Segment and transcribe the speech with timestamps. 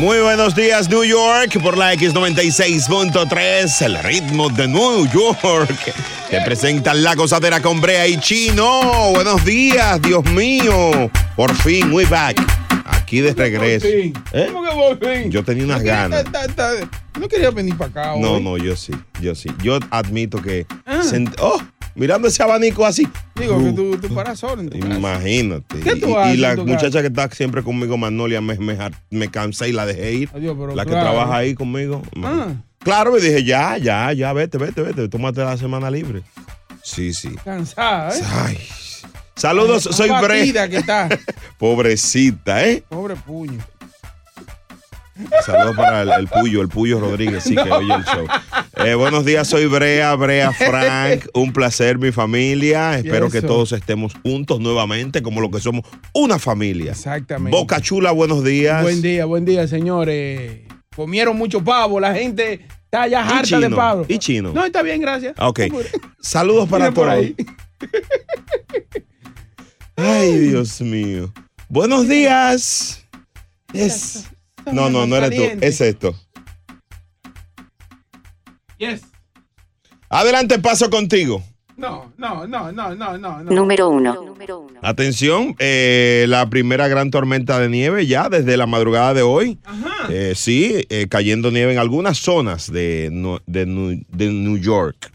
[0.00, 5.92] Muy buenos días, New York, por la X96.3, el ritmo de New York.
[6.30, 9.10] Te presenta la gozadera con Brea y Chino.
[9.12, 11.10] Buenos días, Dios mío.
[11.36, 12.40] Por fin, we back.
[12.86, 13.86] Aquí de regreso.
[14.32, 14.48] ¿Eh?
[14.50, 15.30] ¿Cómo que por fin?
[15.30, 16.24] Yo tenía unas ganas.
[17.18, 18.14] No quería venir para acá.
[18.18, 19.50] No, no, yo sí, yo sí.
[19.62, 20.66] Yo admito que.
[21.02, 21.60] sent- Oh,
[21.94, 23.08] mirando ese abanico así.
[23.34, 24.94] Digo Uh, que tú, tú paras solo en tu casa.
[24.94, 25.80] Imagínate.
[25.80, 27.00] ¿Qué tú y, y haces la muchacha casa?
[27.02, 28.76] que está siempre conmigo, Magnolia, me, me,
[29.10, 30.30] me cansé y la dejé ir.
[30.34, 31.10] Adiós, pero la que claro.
[31.10, 32.02] trabaja ahí conmigo.
[32.22, 32.48] Ah.
[32.80, 35.08] Claro, me dije, ya, ya, ya, vete, vete, vete.
[35.08, 36.22] Tómate la semana libre.
[36.82, 37.30] Sí, sí.
[37.44, 38.22] Cansada, ¿eh?
[38.32, 38.58] Ay.
[39.36, 40.52] Saludos, soy Bre.
[40.68, 41.08] que está.
[41.58, 42.82] Pobrecita, ¿eh?
[42.88, 43.58] Pobre puño.
[45.44, 48.26] Saludos para el, el Puyo, el Puyo Rodríguez, sí que oye el show.
[48.84, 51.26] Eh, buenos días, soy Brea, Brea Frank.
[51.34, 52.96] Un placer, mi familia.
[52.98, 55.82] Espero que todos estemos juntos nuevamente, como lo que somos,
[56.14, 56.92] una familia.
[56.92, 57.56] Exactamente.
[57.56, 58.82] Boca Chula, buenos días.
[58.82, 60.60] Buen día, buen día, señores.
[60.94, 64.04] Comieron mucho pavo, la gente está ya harta chino, de pavo.
[64.08, 64.52] y chino.
[64.52, 65.34] No, está bien, gracias.
[65.38, 65.60] Ah, Ok.
[66.20, 67.08] Saludos para todos.
[67.08, 67.34] ahí.
[69.96, 71.32] Ay, Dios mío.
[71.68, 73.06] Buenos días.
[73.72, 74.24] Es.
[74.72, 75.42] No, no, no eres tú.
[75.60, 76.14] Es esto.
[78.78, 79.02] Yes.
[80.08, 81.42] Adelante, paso contigo.
[81.76, 83.42] No, no, no, no, no, no.
[83.42, 83.50] no.
[83.50, 84.34] Número uno.
[84.82, 89.58] Atención, eh, la primera gran tormenta de nieve ya desde la madrugada de hoy.
[90.10, 95.10] Eh, sí, eh, cayendo nieve en algunas zonas de New York.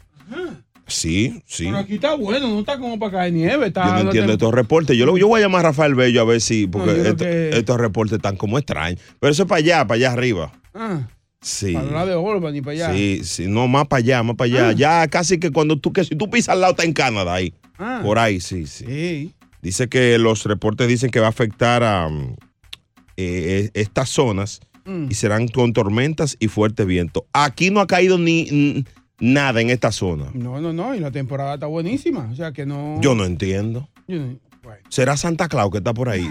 [0.87, 1.65] Sí, sí.
[1.65, 3.67] Pero aquí está bueno, no está como para caer nieve.
[3.67, 4.95] Está Yo no entiendo estos reportes.
[4.97, 7.01] Yo, lo- yo voy a llamar a Rafael Bello a ver si, porque No, yo
[7.01, 8.99] creo esto- que- estos reportes están como extraños.
[9.19, 10.51] Pero eso es para allá, para allá arriba.
[10.73, 11.07] Ah,
[11.41, 11.73] Sí.
[11.73, 12.93] para la de Olva ni para allá.
[12.93, 14.69] Sí, sí, no, más para allá, más para allá.
[14.69, 14.73] Ah.
[14.73, 17.53] Ya casi que cuando tú, que si tú pisas al lado, está en Canadá ahí.
[17.79, 18.01] Ah.
[18.03, 18.85] Por ahí, sí, sí.
[18.87, 19.33] Sí.
[19.61, 22.35] Dice que los reportes dicen que va a afectar a mm,
[23.17, 25.07] eh, eh, estas zonas Mm.
[25.09, 27.23] y serán con tormentas y fuertes vientos.
[27.33, 28.83] Aquí no ha caído ni
[29.19, 30.29] nada en esta zona.
[30.33, 30.95] No, no, no.
[30.95, 32.29] Y la temporada está buenísima.
[32.31, 32.99] O sea que no.
[33.01, 33.89] Yo no entiendo.
[34.07, 34.81] yo no- bueno.
[34.89, 36.27] ¿Será Santa Claus que está por ahí?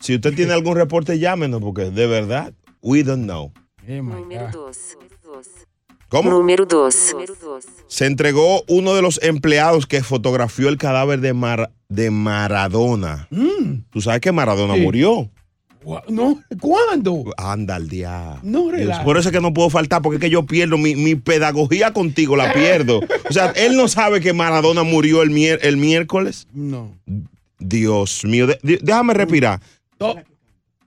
[0.00, 3.52] Si usted tiene algún reporte, llámenos, porque de verdad, we don't know.
[3.86, 4.52] Eh, my Número God.
[4.52, 4.78] dos.
[6.08, 6.30] ¿Cómo?
[6.30, 7.14] Número dos.
[7.88, 13.26] Se entregó uno de los empleados que fotografió el cadáver de, Mar- de Maradona.
[13.30, 13.84] Mm.
[13.90, 14.80] Tú sabes que Maradona Sí.
[14.80, 15.30] murió.
[16.08, 17.24] No, ¿cuándo?
[17.36, 18.40] Anda al diablo.
[18.42, 19.04] No relaja.
[19.04, 21.92] Por eso es que no puedo faltar, porque es que yo pierdo mi, mi pedagogía
[21.92, 23.00] contigo, la pierdo.
[23.28, 26.46] O sea, él no sabe que Maradona murió el, mier- el miércoles.
[26.52, 26.92] No.
[27.58, 29.60] Dios mío, de- déjame respirar.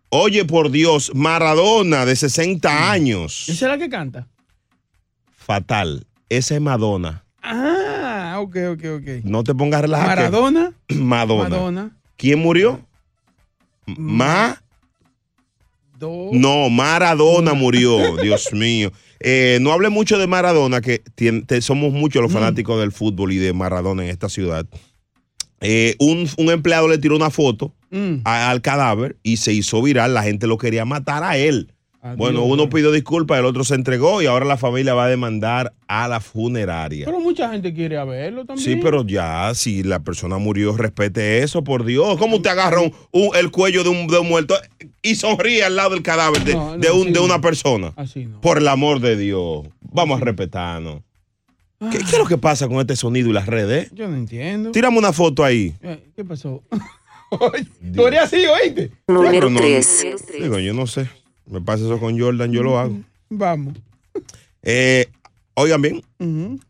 [0.10, 3.50] Oye, por Dios, Maradona de 60 años.
[3.50, 4.28] ¿Esa es la que canta?
[5.36, 6.06] Fatal.
[6.30, 7.24] Esa es Madonna.
[7.42, 9.08] Ah, ok, ok, ok.
[9.24, 10.74] No te pongas que- Maradona.
[10.90, 11.50] Madonna.
[11.50, 11.92] Madonna.
[12.18, 12.82] ¿Quién murió?
[13.86, 14.62] Ma.
[16.34, 18.92] No, Maradona murió, Dios mío.
[19.20, 23.38] Eh, no hable mucho de Maradona, que te- somos muchos los fanáticos del fútbol y
[23.38, 24.66] de Maradona en esta ciudad.
[25.60, 28.18] Eh, un, un empleado le tiró una foto Mm.
[28.26, 30.14] a- al cadáver y se hizo viral.
[30.14, 31.74] La gente lo quería matar a él.
[32.02, 35.08] Adiós, Bueno, uno pidió disculpas, el otro se entregó y ahora la familia va a
[35.10, 37.06] demandar a la funeraria.
[37.06, 38.64] Pero mucha gente quiere verlo también.
[38.64, 42.18] Sí, pero ya, si la persona murió, respete eso, por Dios.
[42.18, 44.56] ¿Cómo usted agarra un- un- el cuello de un, de un muerto
[45.02, 47.26] y sonríe al lado del cadáver de, No, no, de un- así de no.
[47.26, 47.94] una persona?
[47.96, 48.42] Así no.
[48.42, 51.02] Por el amor de Dios, vamos a respetarnos.
[51.92, 53.92] ¿Qué, qué es lo que pasa con este sonido y las redes?
[53.94, 54.72] Yo no entiendo.
[54.72, 55.76] Tírame una foto ahí.
[55.82, 56.64] Eh, ¿Qué pasó?
[57.96, 58.92] Tú eres así, oíste.
[59.08, 60.06] Número Pero no- tres.
[60.40, 61.08] Digo, yo no sé.
[61.50, 62.98] Me pasa eso con Jordan, yo lo hago.
[63.30, 63.76] Vamos.
[64.70, 65.06] Eh,
[65.54, 66.02] oigan bien,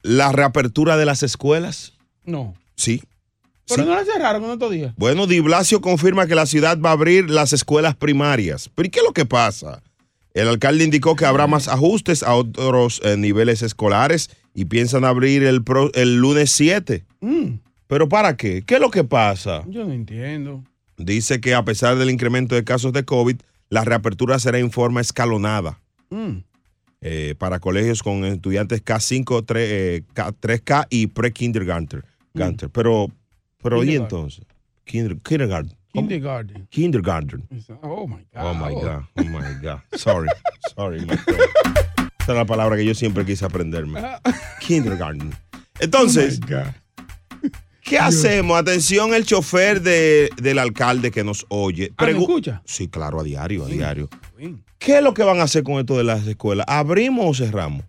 [0.04, 1.94] la reapertura de las escuelas,
[2.26, 2.54] No.
[2.76, 3.02] sí.
[3.68, 3.90] Pero sí.
[3.90, 4.94] no la cerraron en estos días.
[4.98, 8.70] Bueno, Di Blasio confirma que la ciudad va a abrir las escuelas primarias.
[8.76, 9.82] ¿Pero y qué es lo que pasa?
[10.36, 15.44] El alcalde indicó que habrá más ajustes a otros eh, niveles escolares y piensan abrir
[15.44, 17.04] el, pro- el lunes 7.
[17.22, 17.56] Mm,
[17.88, 18.62] ¿Pero para qué?
[18.62, 19.64] ¿Qué es lo que pasa?
[19.68, 20.64] yo no entiendo.
[20.98, 23.38] Dice que a pesar del incremento de casos de COVID,
[23.70, 25.80] la reapertura será en forma escalonada
[26.10, 26.38] Mm,
[27.02, 32.04] eh, para colegios con estudiantes K5, 3, eh, K, 3K y pre-kindergarten.
[32.34, 32.70] Ganter.
[32.70, 33.08] Pero,
[33.62, 34.46] pero ¿y entonces?
[34.86, 35.78] Kinder- kindergarten.
[35.92, 36.68] Kindergarten.
[36.70, 37.44] Kindergarten.
[37.82, 38.42] Oh my God.
[38.46, 39.80] Oh my God, oh my God.
[39.98, 40.30] Sorry,
[40.76, 41.14] sorry, my.
[41.16, 44.00] Esa es la palabra que yo siempre quise aprenderme.
[44.62, 45.32] Kindergarten.
[45.80, 46.48] Entonces, Oh.
[47.88, 48.58] ¿Qué hacemos?
[48.60, 51.92] Atención, el chofer de- del alcalde que nos oye.
[51.98, 52.62] Ah, ¿me escucha?
[52.66, 54.10] Sí, claro, a diario, a diario.
[54.78, 56.66] ¿Qué es lo que van a hacer con esto de las escuelas?
[56.70, 57.84] ¿Abrimos o cerramos?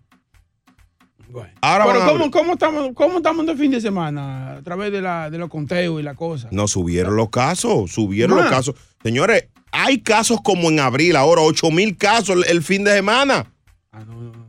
[1.30, 1.50] Bueno.
[1.60, 4.54] Ahora Pero van a ¿cómo, abrir- cómo estamos, ¿cómo estamos de fin de semana?
[4.56, 6.48] A través de, la, de los conteos y la cosa.
[6.50, 8.42] No, subieron los casos, subieron Ah.
[8.42, 8.74] los casos.
[9.02, 13.52] Señores, hay casos como en abril, ahora 8 mil casos el, el fin de semana.
[13.92, 14.46] Ah, no, no, no.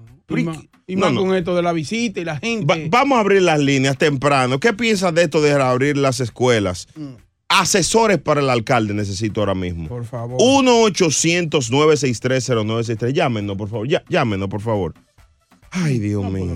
[0.90, 1.28] Y ¿y más, No, no.
[1.28, 2.66] con esto de la visita y la gente.
[2.66, 4.60] Va- vamos a abrir las líneas temprano.
[4.60, 6.88] ¿Qué piensas de esto de abrir las escuelas?
[6.96, 7.10] Mm.
[7.50, 9.88] Asesores para el alcalde necesito ahora mismo.
[9.88, 10.40] Por favor.
[10.40, 13.14] 1-800-963-0963.
[13.14, 13.88] Llámenos, por favor.
[13.88, 14.94] Ya, llámenos, por favor.
[15.72, 16.56] Ay, Dios No mío.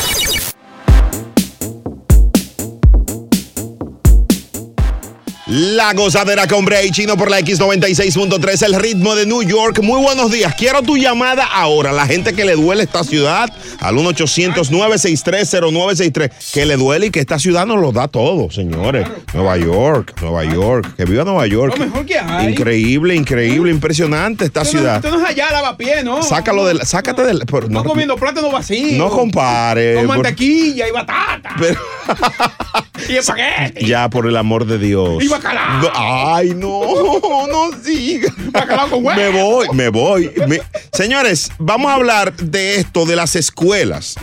[5.53, 9.81] La gozadera con Bray Chino por la X96.3, el ritmo de New York.
[9.83, 10.55] Muy buenos días.
[10.55, 11.91] Quiero tu llamada ahora.
[11.91, 13.51] La gente que le duele esta ciudad,
[13.81, 16.31] al 1-800-963-0963.
[16.53, 19.05] Que le duele y que esta ciudad nos lo da todo, señores.
[19.33, 20.95] Nueva York, Nueva York.
[20.95, 21.77] Que viva Nueva York.
[21.77, 22.47] Lo mejor que hay.
[22.53, 24.95] Increíble, increíble, impresionante esta no- ciudad.
[25.03, 26.23] Esto no es allá lavapié, ¿no?
[26.23, 27.43] Sácalo del, sácate del.
[27.45, 28.97] pero No, no, comiendo plátano vacío.
[28.97, 29.95] no compare.
[29.95, 31.49] Con por- mantequilla y batata.
[31.59, 31.77] pero-
[33.09, 33.85] y espagueti.
[33.85, 35.23] ya, por el amor de Dios.
[35.23, 35.91] Y bacalao.
[35.95, 36.81] Ay, no,
[37.47, 38.33] no siga.
[38.51, 39.19] Bacalao con huevo.
[39.19, 40.31] Me voy, me voy.
[40.47, 40.61] Me-
[40.93, 44.15] Señores, vamos a hablar de esto, de las escuelas.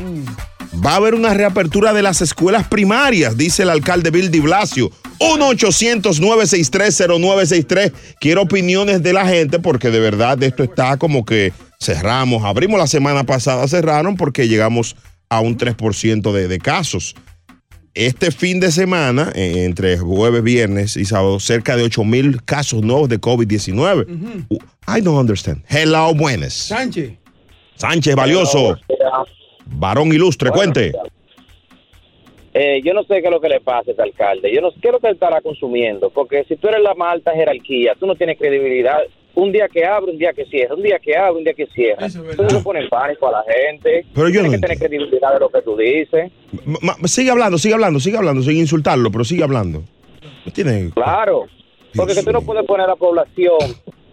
[0.85, 4.91] Va a haber una reapertura de las escuelas primarias, dice el alcalde Bill Di Blasio.
[5.19, 7.93] 1-800-963-0963.
[8.21, 12.45] Quiero opiniones de la gente porque de verdad esto está como que cerramos.
[12.45, 14.97] Abrimos la semana pasada, cerraron porque llegamos
[15.29, 17.15] a un 3% de, de casos.
[17.99, 22.81] Este fin de semana, eh, entre jueves, viernes y sábado, cerca de 8 mil casos
[22.81, 24.47] nuevos de COVID-19.
[24.49, 24.55] Uh,
[24.87, 25.65] I don't understand.
[25.69, 26.53] Hello, buenas.
[26.53, 27.15] Sánchez.
[27.75, 28.79] Sánchez Valioso,
[29.67, 30.93] varón ilustre, cuente.
[32.55, 34.55] Eh, yo no sé qué es lo que le pasa a ese alcalde.
[34.55, 36.11] Yo no sé qué es lo que él estará consumiendo.
[36.11, 38.99] Porque si tú eres la más alta jerarquía, tú no tienes credibilidad.
[39.41, 40.75] Un día que abre, un día que cierra.
[40.75, 42.07] Un día que abre, un día que cierra.
[42.07, 42.31] Eso es verdad.
[42.33, 44.05] Entonces eso pone en pánico a la gente.
[44.15, 46.33] Pero yo Tienes no que tener credibilidad de lo que tú dices.
[46.65, 49.83] Ma- ma- sigue hablando, sigue hablando, sigue hablando, sin insultarlo, pero sigue hablando.
[50.45, 50.91] No tiene.
[50.91, 51.47] Claro.
[51.95, 53.59] Porque que tú no puedes poner a la población,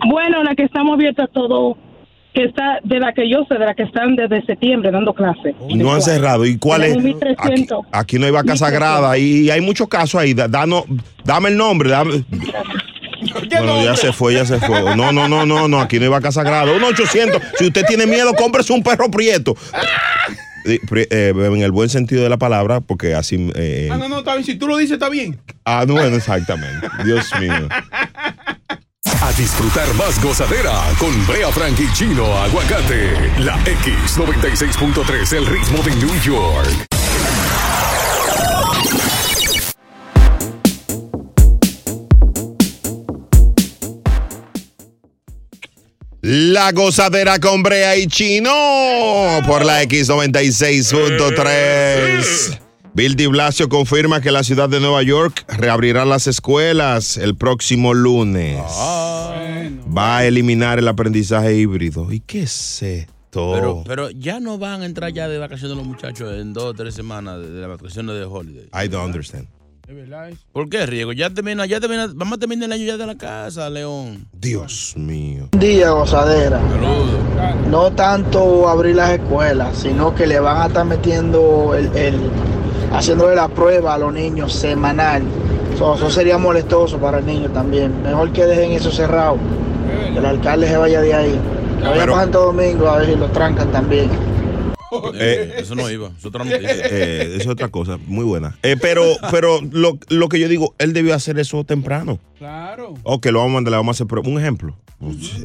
[0.07, 1.77] Bueno, la que estamos abiertas todo,
[2.33, 5.53] que está, de la que yo sé, de la que están desde septiembre dando clases.
[5.69, 6.45] Y no han cerrado.
[6.45, 6.93] ¿Y cuál es?
[6.93, 7.85] Tenemos Aquí, 1300.
[7.91, 8.59] aquí no hay vaca 1300.
[8.59, 10.33] sagrada y hay muchos casos ahí.
[10.33, 10.85] Danos-
[11.23, 11.89] dame el nombre.
[11.89, 12.23] Dame,
[13.49, 14.95] Bueno, ya se fue, ya se fue.
[14.95, 16.75] No, no, no, no, no, aquí no iba a casa sagrado.
[16.75, 17.41] Un 800.
[17.57, 19.55] Si usted tiene miedo, cómprese un perro prieto.
[20.65, 23.51] Eh, en el buen sentido de la palabra, porque así.
[23.55, 24.45] eh, Ah, no, no, está bien.
[24.45, 25.39] Si tú lo dices, está bien.
[25.65, 26.87] ah, no, bueno, exactamente.
[27.03, 27.67] Dios mío.
[29.21, 33.11] A disfrutar más gozadera con Brea Frank y Chino Aguacate.
[33.39, 36.94] La X96.3, el ritmo de New York.
[46.27, 48.49] La gozadera con Brea y Chino
[49.45, 52.59] por la X96.3.
[52.95, 57.93] Bill de Blasio confirma que la ciudad de Nueva York reabrirá las escuelas el próximo
[57.93, 58.57] lunes.
[58.57, 62.11] Va a eliminar el aprendizaje híbrido.
[62.11, 63.51] ¿Y qué es esto?
[63.53, 66.73] Pero, pero ya no van a entrar ya de vacaciones los muchachos en dos o
[66.73, 68.67] tres semanas de, de las vacaciones de holiday.
[68.73, 69.47] I don't understand.
[69.87, 70.29] Es verdad.
[70.29, 70.39] eso.
[70.51, 71.11] ¿Por qué, Riego?
[71.13, 74.27] Ya termina, ya termina, vamos a terminar el año ya de la casa, León.
[74.33, 75.49] Dios mío.
[75.57, 76.59] día gozadera.
[76.59, 77.69] Saludos.
[77.69, 82.31] No tanto abrir las escuelas, sino que le van a estar metiendo el, el-
[82.93, 85.21] haciéndole la prueba a los niños semanal.
[85.77, 88.01] So, eso sería molestoso para el niño también.
[88.01, 89.37] Mejor que dejen eso cerrado.
[90.13, 91.39] Que el alcalde se vaya de ahí.
[91.81, 94.09] Que vaya Santo Domingo a ver si lo trancan también.
[95.15, 96.69] Eh, eso no iba, es otra noticia.
[96.69, 98.57] Eh, eso es otra cosa, muy buena.
[98.63, 102.19] Eh, pero pero lo, lo que yo digo, él debió hacer eso temprano.
[102.37, 102.93] Claro.
[103.03, 104.27] Ok, lo vamos a mandar, le vamos a hacer prueba.
[104.29, 104.75] un ejemplo.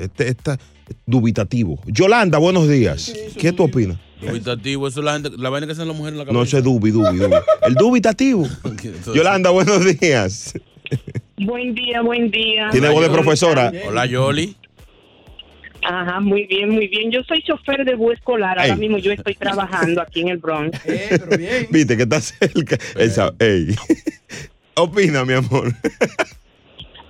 [0.00, 0.58] Este está
[1.06, 1.80] dubitativo.
[1.86, 3.12] Yolanda, buenos días.
[3.38, 3.98] ¿Qué tú opinas?
[4.20, 6.38] Dubitativo, eso es la gente, la vaina que hacen las mujeres en la cabeza.
[6.38, 7.36] No, eso es dubi, dubi, dubi.
[7.62, 8.46] El dubitativo.
[9.14, 10.54] Yolanda, buenos días.
[11.38, 12.68] Buen día, buen día.
[12.70, 13.72] Tiene voz de profesora.
[13.86, 14.56] Hola, Yoli.
[15.82, 17.10] Ajá, muy bien, muy bien.
[17.10, 18.58] Yo soy chofer de bus escolar.
[18.58, 18.78] Ahora Ey.
[18.78, 20.78] mismo yo estoy trabajando aquí en el Bronx.
[20.86, 21.66] Eh, pero bien.
[21.70, 22.76] Viste que está cerca.
[22.96, 23.74] Esa, ey.
[24.74, 25.72] Opina, mi amor.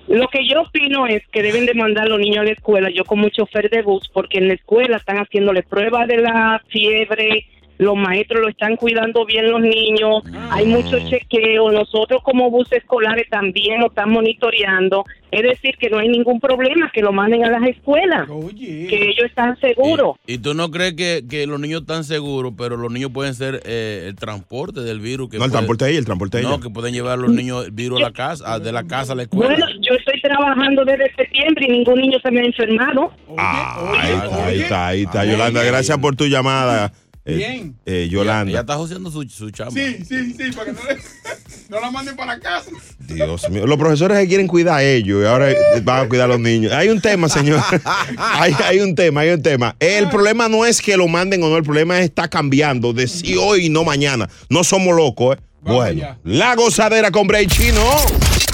[0.09, 2.91] Lo que yo opino es que deben de mandar a los niños a la escuela,
[2.91, 7.47] yo como chofer de bus, porque en la escuela están haciéndole pruebas de la fiebre,
[7.81, 13.29] los maestros lo están cuidando bien los niños, hay mucho chequeo, nosotros como bus escolares
[13.31, 17.51] también lo están monitoreando, es decir, que no hay ningún problema, que lo manden a
[17.51, 20.17] las escuelas, que ellos están seguros.
[20.27, 23.63] ¿Y tú no crees que, que los niños están seguros, pero los niños pueden ser
[23.65, 25.31] eh, el transporte del virus?
[25.31, 26.49] Que No, el transporte ella, el transporte ella.
[26.51, 28.85] No, que pueden llevar a los niños el virus a la casa, a- de la
[28.85, 29.49] casa a la escuela.
[29.57, 33.11] Bueno, yo estoy trabajando desde septiembre y ningún niño se me ha enfermado.
[33.39, 34.63] Ah, Oye, ahí oye, está, ahí oye.
[34.65, 35.21] está, ahí está.
[35.21, 36.03] Ay, Yolanda, ay, gracias ay.
[36.03, 36.93] por tu llamada.
[37.33, 37.77] Eh, Bien.
[37.87, 38.61] eh, Ya, Yolanda.
[38.61, 39.73] está joseando su, su chamba.
[39.75, 40.99] Sí, sí, sí, para que no, le-
[41.69, 42.71] no la manden para casa.
[43.01, 43.67] Dios mío.
[43.67, 45.49] Los profesores se quieren cuidar a ellos y ahora
[45.83, 46.73] van a cuidar a los niños.
[46.73, 47.61] Hay un tema, señor.
[48.17, 49.75] hay, hay un tema, hay un tema.
[49.81, 53.09] El problema no es que lo manden o no, el problema es está cambiando de
[53.09, 54.29] sí hoy y no mañana.
[54.49, 55.41] No somos locos, ¿eh?
[55.63, 56.19] Vamos Bueno, allá.
[56.25, 57.83] la gozadera con Bray Chino.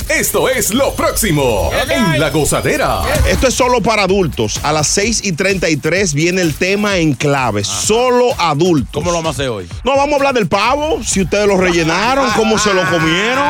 [0.09, 3.03] Esto es lo próximo en La Gozadera.
[3.29, 4.61] Esto es solo para adultos.
[4.63, 7.65] A las 6 y 33 viene el tema en clave.
[7.65, 8.91] Solo adultos.
[8.93, 9.67] ¿Cómo lo vamos a hacer hoy?
[9.85, 13.45] No, vamos a hablar del pavo, si ustedes lo rellenaron, cómo se lo comieron.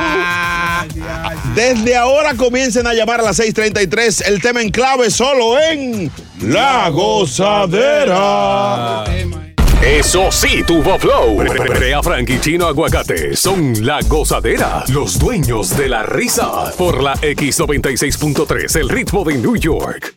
[1.54, 4.26] Desde ahora comiencen a llamar a las 6:33.
[4.26, 6.10] El tema en clave solo en
[6.40, 9.04] La Gozadera.
[9.83, 11.37] Eso sí, tuvo flow.
[11.37, 16.73] Brea Frank y Chino Aguacate son La Gozadera, los dueños de la risa.
[16.76, 20.16] Por la X96.3, el ritmo de New York.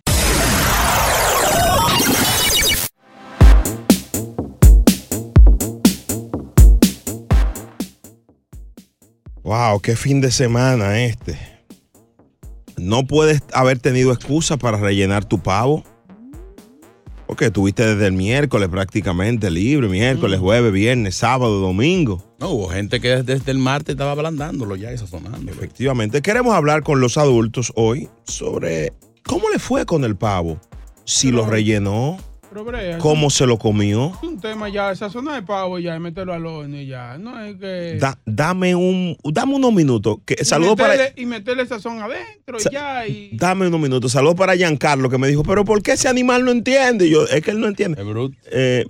[9.43, 11.37] Wow, qué fin de semana este.
[12.77, 15.83] No puedes haber tenido excusa para rellenar tu pavo.
[17.29, 22.23] Porque estuviste desde el miércoles prácticamente libre, miércoles, jueves, viernes, sábado, domingo.
[22.39, 25.51] No, hubo gente que desde el martes estaba ablandándolo ya y sazonándolo.
[25.51, 30.59] Efectivamente, queremos hablar con los adultos hoy sobre cómo le fue con el pavo,
[31.05, 32.17] si lo rellenó,
[32.51, 34.13] Brea, cómo se lo comió.
[34.21, 37.17] Es un tema ya, sazonar el pavo ya y meterlo al horno y ya.
[37.17, 37.97] No es que.
[37.99, 40.17] Da- dame un, dame unos minutos.
[40.25, 43.07] Que, y saludo para, meterle, Y meterle sazón adentro y ya.
[43.07, 44.11] Y, dame unos minutos.
[44.11, 47.05] Saludos para Giancarlo que me dijo, pero ¿por qué ese animal no entiende?
[47.07, 48.01] Y yo, es que él no entiende.
[48.01, 48.35] Es bruto.
[48.51, 48.85] Eh,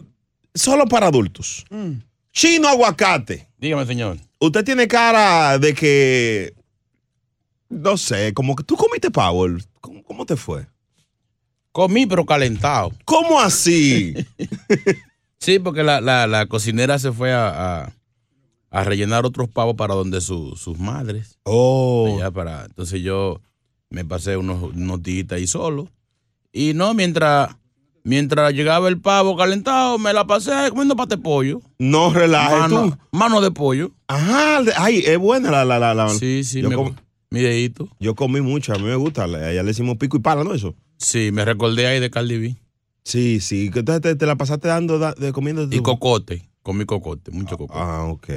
[0.53, 1.65] solo para adultos.
[1.69, 1.99] Mm.
[2.31, 3.49] Chino aguacate.
[3.57, 4.17] Dígame, señor.
[4.39, 6.53] Usted tiene cara de que,
[7.69, 9.45] no sé, como que tú comiste pavo.
[9.81, 10.65] ¿Cómo, cómo te fue?
[11.71, 12.91] Comí, pero calentado.
[13.05, 14.13] ¿Cómo así?
[15.41, 17.47] Sí, porque la, la- la cocinera se fue a,
[17.83, 17.93] a-
[18.71, 21.37] a rellenar otros pavos para donde su- sus madres.
[21.43, 22.13] Oh.
[22.17, 23.39] allá para, entonces yo
[23.89, 25.87] me pasé unos, unos días ahí solo.
[26.51, 27.55] Y no, mientras,
[28.03, 31.61] mientras llegaba el pavo calentado, me la pasé comiendo pate pollo.
[31.77, 32.75] No relajes tú.
[32.75, 33.91] Mano, mano de pollo.
[34.07, 36.09] Ajá, ay, es buena la, la, la, la.
[36.09, 36.95] Sí, sí, Yo me- com-
[37.29, 37.87] Mi dedito.
[37.97, 39.23] Yo comí mucho, a mí me gusta.
[39.23, 40.53] Allá le decimos pico y pala, ¿no?
[40.53, 40.75] Eso.
[40.99, 42.55] Sí, me recordé ahí de Cardi B.
[43.03, 43.71] Sí, sí.
[43.73, 45.67] Entonces te, te la pasaste dando da- de comiendo.
[45.71, 46.47] Y cocote.
[46.61, 47.79] Comí cocote, mucho cocote.
[47.81, 48.27] Ah, ok.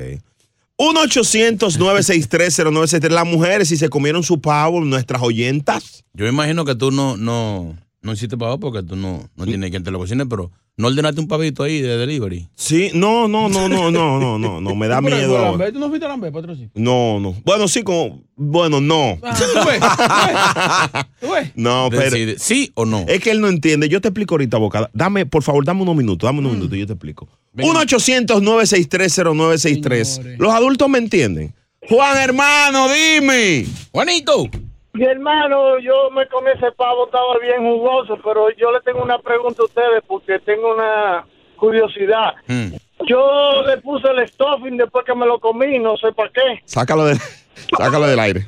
[0.78, 3.10] 1-800-963-0963.
[3.10, 6.04] Las mujeres, si se comieron su pavo, nuestras oyentas.
[6.14, 9.84] Yo imagino que tú no, no, no hiciste pavo porque tú no, no tienes quien
[9.84, 12.48] te lo cocine, pero no ordenaste un pavito ahí de delivery.
[12.54, 15.38] Sí, no, no, no, no, no, no, no, no, me da miedo.
[15.38, 15.70] ahora.
[15.70, 16.70] ¿Tú no fuiste a Lambert, patrocinio?
[16.74, 17.36] No, no.
[17.44, 18.22] Bueno, sí, como.
[18.34, 19.18] Bueno, no.
[19.22, 21.06] Ah.
[21.54, 22.02] No, pero.
[22.10, 23.04] Decide, ¿Sí o no?
[23.08, 23.88] Es que él no entiende.
[23.88, 24.90] Yo te explico ahorita, Boca.
[24.92, 26.26] Dame, por favor, dame unos minutos.
[26.26, 27.28] Dame unos minutos y yo te explico.
[27.56, 30.04] 1-800-963-0963.
[30.04, 30.38] Señores.
[30.38, 31.54] Los adultos me entienden.
[31.88, 33.66] Juan, hermano, dime.
[33.92, 34.48] Juanito.
[34.94, 39.18] Mi hermano, yo me comí ese pavo, estaba bien jugoso, pero yo le tengo una
[39.18, 42.34] pregunta a ustedes porque tengo una curiosidad.
[42.46, 42.74] Mm.
[43.08, 46.60] Yo le puse el stuffing después que me lo comí, no sé para qué.
[46.66, 47.18] Sácalo, del-
[47.78, 48.46] sácalo del aire.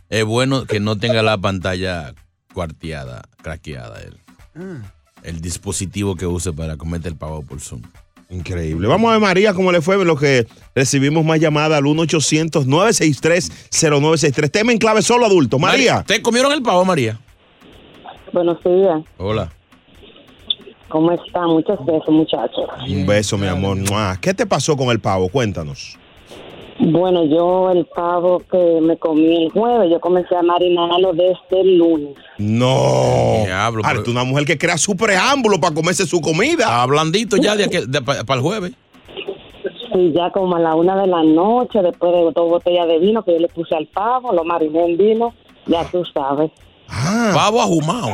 [0.09, 2.13] es bueno que no tenga la pantalla
[2.53, 3.99] cuarteada, craqueada.
[4.01, 4.17] El,
[4.57, 4.81] Ah.
[5.23, 7.81] el dispositivo que use para comerte el pavo por Zoom.
[8.29, 8.87] Increíble.
[8.87, 14.49] Vamos a ver, María, cómo le fue lo que recibimos más llamadas al 1-800-963-0963.
[14.49, 15.59] Tema en clave solo adulto.
[15.59, 16.03] María.
[16.07, 17.19] ¿Te comieron el pavo, María?
[18.33, 19.03] Buenos días.
[19.17, 19.51] Hola.
[20.89, 21.45] ¿Cómo está?
[21.47, 22.65] Muchas besos, muchachos.
[22.87, 23.77] Un beso, mi amor.
[24.21, 25.29] ¿Qué te pasó con el pavo?
[25.29, 25.97] Cuéntanos.
[26.77, 31.77] Bueno, yo el pavo que me comí el jueves, yo comencé a marinarlo desde el
[31.77, 32.15] lunes.
[32.37, 33.43] No.
[33.45, 36.65] Diablo, Ahora, pero- tú una mujer que crea su preámbulo para comerse su comida.
[36.67, 38.73] Ah, blandito ya de de- pa- para el jueves.
[39.95, 43.23] Y ya como a la una de la noche, después de dos botellas de vino
[43.23, 45.33] que yo le puse al pavo, lo mariné en vino,
[45.67, 46.51] ya tú sabes.
[46.89, 47.31] Ah.
[47.33, 48.09] Pavo ahumado.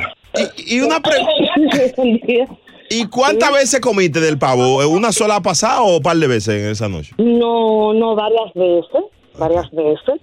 [0.67, 1.17] Y, y una pre-
[2.91, 4.85] ¿Y cuántas veces comiste del pavo?
[4.87, 7.13] ¿Una sola pasada o un par de veces en esa noche?
[7.17, 9.03] No, no, varias veces,
[9.37, 10.19] varias veces,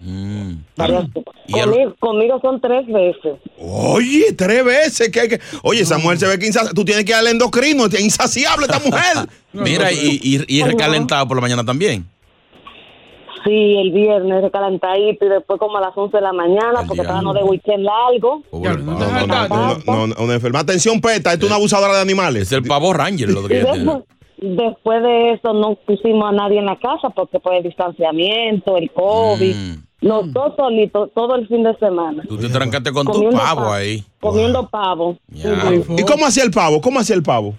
[0.77, 1.25] varias veces.
[1.47, 3.35] ¿Y el- Conmigo, conmigo son tres veces.
[3.59, 5.09] Oye, tres veces.
[5.11, 7.87] que hay que- Oye, esa mujer se ve que tú tienes que darle endocrino.
[7.87, 9.29] Es insaciable esta mujer.
[9.53, 12.07] Mira, y, y, y recalentado por la mañana también.
[13.49, 17.35] Sí, el viernes recalentadito y después como a las 11 de la mañana, porque estábamos
[17.35, 18.43] de weekend largo.
[18.53, 20.59] No, no, no, no, no, una enferma.
[20.59, 22.43] Atención, PETA, esto es una abusadora de animales.
[22.43, 23.41] Es el pavo ranger lo
[24.41, 28.77] Y después, de eso no pusimos a nadie en la casa porque por el distanciamiento,
[28.77, 29.55] el COVID,
[30.03, 32.25] los dos solitos todo el fin de semana.
[32.29, 33.73] Tú te trancaste con tu Comiendo pavo pavo.
[33.73, 34.05] ahí.
[34.21, 35.17] Comiendo pavo.
[35.33, 36.83] ¿Y cómo hacía el pavo?
[36.83, 37.55] ¿Cómo hacía el pavo?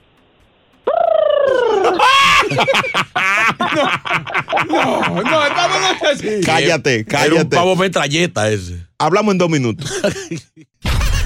[4.69, 6.41] No, no, el pavo no es así.
[6.45, 7.55] Cállate, Era un cállate.
[7.55, 8.85] pavo metralleta ese.
[8.97, 9.91] Hablamos en dos minutos.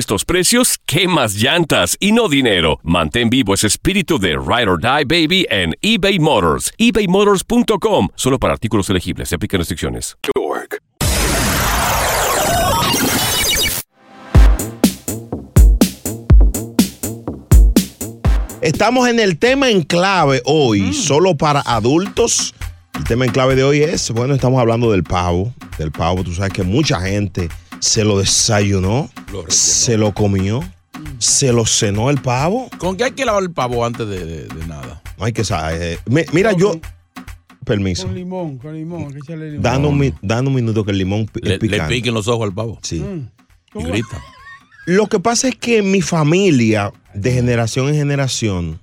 [0.00, 2.78] estos precios, ¿qué más llantas y no dinero?
[2.82, 6.72] Mantén vivo ese espíritu de Ride or Die Baby en eBay Motors.
[6.78, 8.08] ebaymotors.com.
[8.14, 9.28] Solo para artículos elegibles.
[9.28, 10.16] Se aplican restricciones.
[10.34, 10.82] York.
[18.62, 22.54] Estamos en el tema en clave hoy, solo para adultos.
[22.94, 25.52] El tema en clave de hoy es, bueno, estamos hablando del pavo.
[25.78, 29.10] Del pavo, tú sabes que mucha gente se lo desayunó,
[29.48, 30.62] se lo comió,
[31.18, 32.68] se lo cenó el pavo.
[32.78, 35.02] ¿Con qué hay que lavar el pavo antes de, de- de nada?
[35.18, 35.82] No hay que saber.
[35.82, 36.78] eh, mi- mira, yo.
[37.64, 38.04] Permiso.
[38.06, 39.62] Con limón, con limón, hay que echarle limón.
[40.22, 42.78] Dando un, minuto que el limón Le, le piquen los ojos al pavo.
[42.82, 43.04] Sí.
[43.74, 44.22] Y grita.
[44.86, 48.80] Lo que pasa es que mi familia, de generación en generación,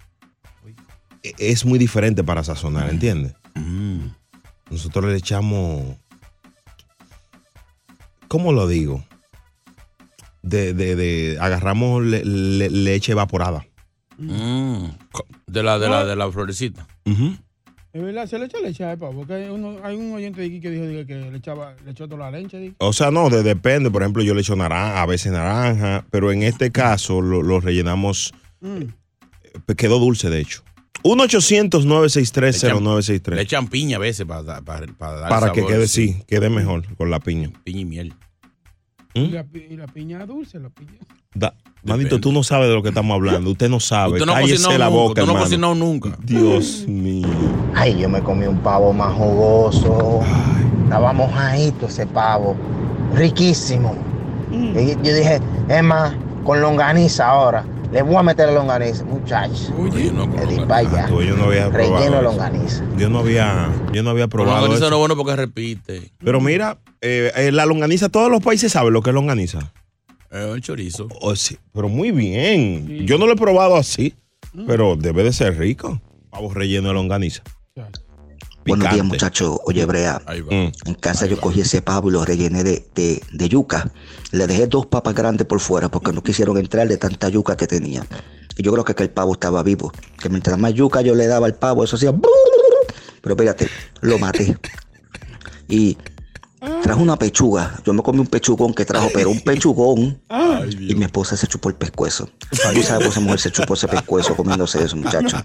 [1.23, 3.33] e- es muy diferente para sazonar, ¿entiendes?
[4.69, 5.97] Nosotros le echamos
[8.27, 9.03] ¿cómo lo digo?
[10.41, 13.65] De, de, de agarramos le- le- leche evaporada.
[14.17, 14.85] Mm.
[15.47, 16.87] De la, de la, de la florecita.
[17.93, 19.13] Es verdad, se le echa leche al pavo.
[19.19, 21.91] Porque hay, uno- hay un oyente de aquí que dijo diga, que le echaba, le
[21.91, 22.57] echó toda la leche.
[22.59, 22.75] diga.
[22.79, 23.89] O sea, no, de- depende.
[23.91, 27.59] Por ejemplo, yo le echo naranja, a veces naranja, pero en este caso lo, lo
[27.59, 28.33] rellenamos.
[28.61, 28.81] Mm.
[29.67, 30.63] eh, Quedó dulce, de hecho.
[31.03, 33.35] 1-800-963-0963.
[33.35, 36.49] Le echan piña a veces para, para, para dar Para que sabor, quede, sí, quede
[36.49, 37.51] mejor con la piña.
[37.63, 38.13] Piña y miel.
[39.15, 39.19] ¿Mm?
[39.19, 40.93] Y, la, pi- y la piña dulce, la piña.
[41.33, 43.49] Da- Manito, tú no sabes de lo que estamos hablando.
[43.51, 44.13] Usted no sabe.
[44.13, 46.17] Usted no Cállese cocinó la nunca, boca, usted no cocinó nunca.
[46.21, 47.27] Dios mío.
[47.75, 50.19] Ay, yo me comí un pavo más jugoso.
[50.83, 52.57] Estaba mojadito ese pavo.
[53.15, 53.95] Riquísimo.
[54.51, 57.65] Y yo dije, es más, con longaniza ahora.
[57.91, 59.71] Le voy a meter la longaniza, muchachos.
[59.93, 61.07] Le di para allá.
[61.07, 62.83] Tú, yo no había probado Relleno longaniza.
[62.97, 64.89] Yo no había, yo no había probado longaniza eso.
[64.89, 66.11] no es bueno porque repite.
[66.17, 69.71] Pero mira, eh, eh, la longaniza, todos los países saben lo que es longaniza.
[70.29, 71.07] Es un chorizo.
[71.21, 73.05] Oh, sí, pero muy bien.
[73.05, 74.13] Yo no lo he probado así,
[74.65, 76.01] pero debe de ser rico.
[76.29, 77.43] Pavo relleno de longaniza.
[78.67, 79.57] Buenos días, muchachos.
[79.65, 80.89] Oye, Brea, Mm.
[80.89, 83.91] en casa yo cogí ese pavo y lo rellené de, de- de yuca.
[84.31, 87.67] Le dejé dos papas grandes por fuera porque no quisieron entrar de tanta yuca que
[87.67, 88.05] tenía.
[88.57, 89.91] Y yo creo que, que el pavo estaba vivo.
[90.19, 92.11] Que mientras más yuca yo le daba al pavo, eso hacía...
[93.21, 93.67] Pero espérate,
[94.01, 94.57] lo maté.
[95.67, 95.97] Y
[96.81, 97.79] trajo una pechuga.
[97.85, 100.19] Yo me comí un pechugón que trajo, pero un pechugón.
[100.79, 102.29] y mi esposa se chupó el pescuezo.
[102.49, 105.37] Tú sabes que esa mujer se chupó ese pescuezo comiéndose eso, muchacho.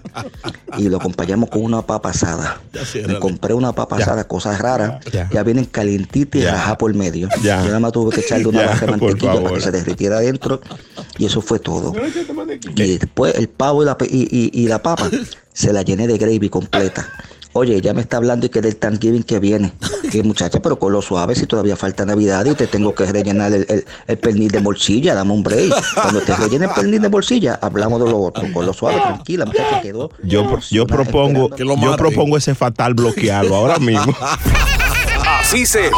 [0.77, 2.61] Y lo acompañamos con una papa asada.
[3.07, 5.03] Me compré una papa asada, cosas raras.
[5.31, 7.29] Ya vienen calientitas y rajadas por medio.
[7.43, 7.59] Ya.
[7.61, 10.17] Yo nada más tuve que echarle una Ya, barra de mantequilla para que se derritiera
[10.17, 10.61] adentro.
[11.17, 11.93] Y eso fue todo.
[12.75, 15.09] Y después el pavo y la, pe- y, y- y la papa
[15.53, 17.07] se la llené de gravy completa.
[17.53, 19.73] Oye, ya me está hablando y que del Thanksgiving que viene.
[20.13, 23.51] Que muchacha, pero con lo suave, si todavía falta Navidad y te tengo que rellenar
[23.51, 25.73] el, el, el pernil de bolsilla, dame un break.
[25.95, 28.43] Cuando te rellene el pernil de bolsilla, hablamos de lo otro.
[28.53, 30.11] Con lo suave, tranquila, muchacha, quedó.
[30.21, 34.15] Yo, yo propongo, yo propongo ese fatal bloquearlo ahora mismo.
[35.39, 35.89] Así se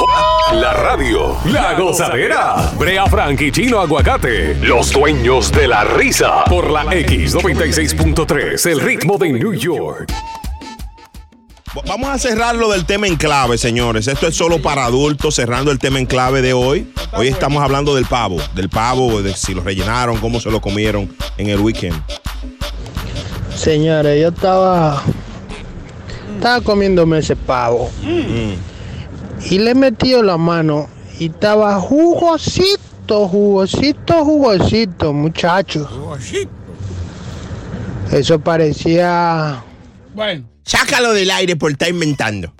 [0.53, 1.35] la radio.
[1.45, 2.71] La gozadera.
[2.77, 4.55] Brea Frank y Chino Aguacate.
[4.61, 6.43] Los dueños de la risa.
[6.45, 8.69] Por la X96.3.
[8.69, 10.11] El ritmo de New York.
[11.83, 14.07] Vamos a cerrar lo del tema en clave, señores.
[14.07, 16.91] Esto es solo para adultos, cerrando el tema en clave de hoy.
[17.13, 21.13] Hoy estamos hablando del pavo, del pavo, de si lo rellenaron, cómo se lo comieron
[21.37, 21.95] en el weekend.
[23.55, 25.03] Señores, yo estaba.
[26.35, 27.89] Estaba comiéndome ese pavo.
[29.49, 30.87] Y le he metido la mano.
[31.19, 35.87] Y estaba jugosito, jugosito, jugosito, muchachos.
[38.11, 39.63] Eso parecía.
[40.13, 40.54] Bueno.
[40.65, 42.53] Sácalo del aire por estar inventando.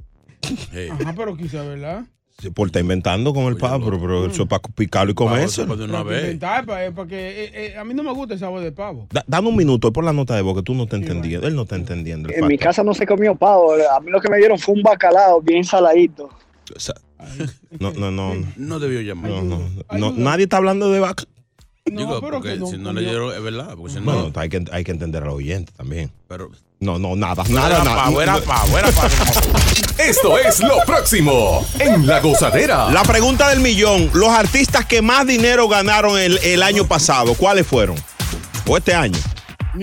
[0.44, 2.06] Ajá, pero quizá, ¿verdad?
[2.40, 5.66] Sí, Por estar inventando con el pavo, pero, pero eso es para picarlo y comerse.
[5.66, 6.24] de una vez.
[6.24, 7.16] Inventar, para, para que,
[7.46, 9.08] eh, eh, a mí no me gusta el sabor del pavo.
[9.12, 11.48] Da- dame un minuto, es por la nota de voz que tú no estás entendiendo.
[11.48, 12.28] Él no está entendiendo.
[12.30, 13.74] el En mi casa no se comió pavo.
[13.74, 16.30] A mí lo que me dieron fue un bacalao bien saladito.
[16.76, 16.96] O sea,
[17.80, 18.34] no, no, no.
[18.58, 19.32] No debió llamar.
[19.32, 19.62] No, no,
[19.98, 21.24] no, nadie está hablando de vaca.
[21.86, 23.76] Digo, porque si no le dieron, es verdad.
[23.78, 26.12] Porque si no, Bueno, hay que, hay que entender a los oyentes también.
[26.28, 28.22] pero No, no, nada, nada, nada.
[28.22, 29.10] era pavo, era pavo.
[29.98, 32.92] Esto es lo próximo en La Gozadera.
[32.92, 37.66] La pregunta del millón: los artistas que más dinero ganaron el, el año pasado, ¿cuáles
[37.66, 37.96] fueron?
[38.68, 39.18] O este año.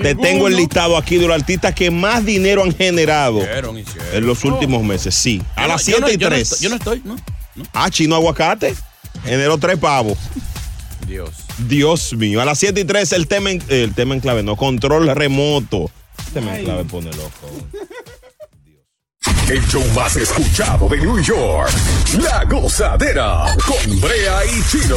[0.00, 4.09] Te tengo el listado aquí de los artistas que más dinero han generado Hicieron, hicieron.
[4.14, 5.14] en los últimos meses.
[5.14, 6.42] Sí, a las no- yo no- 7 y yo no 3.
[6.52, 7.16] estoy- yo no estoy, no,
[7.74, 8.74] Ah, chino aguacate.
[9.24, 10.16] Generó tres pavos.
[11.07, 11.31] Dios.
[11.59, 12.40] Dios mío.
[12.40, 15.90] A las 7 y 3 el tema en, el tema en clave, no, control remoto.
[16.18, 17.48] El tema en clave pone loco.
[19.48, 21.70] El show más escuchado de New York.
[22.22, 24.96] La Gozadera con Brea y Chino.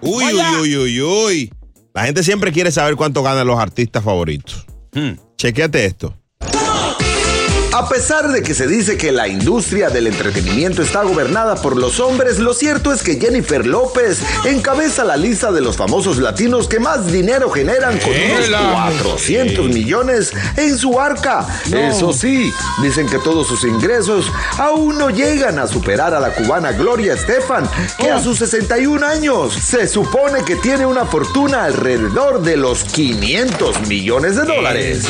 [0.00, 1.52] Uy, uy, uy, uy, uy.
[1.94, 4.66] La gente siempre quiere saber cuánto ganan los artistas favoritos.
[5.36, 6.14] Chequéate esto.
[7.82, 11.98] A pesar de que se dice que la industria del entretenimiento está gobernada por los
[11.98, 16.78] hombres, lo cierto es que Jennifer López encabeza la lista de los famosos latinos que
[16.78, 18.70] más dinero generan con unos Ela.
[18.94, 21.44] 400 millones en su arca.
[21.70, 21.76] No.
[21.76, 26.70] Eso sí, dicen que todos sus ingresos aún no llegan a superar a la cubana
[26.70, 27.68] Gloria Estefan,
[27.98, 33.88] que a sus 61 años se supone que tiene una fortuna alrededor de los 500
[33.88, 35.04] millones de dólares.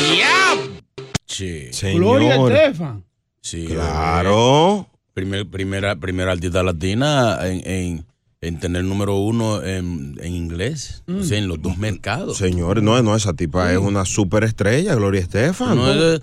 [1.33, 1.93] Sí.
[1.95, 3.03] Gloria Estefan.
[3.41, 3.65] Sí.
[3.67, 4.87] Claro.
[5.13, 8.05] Primer, primera, primera artista latina en, en,
[8.41, 12.37] en tener número uno en, en inglés, o sea, en los dos mercados.
[12.37, 15.75] Señores, no, no, esa tipa es una superestrella, Gloria Estefan.
[15.75, 16.21] No, es-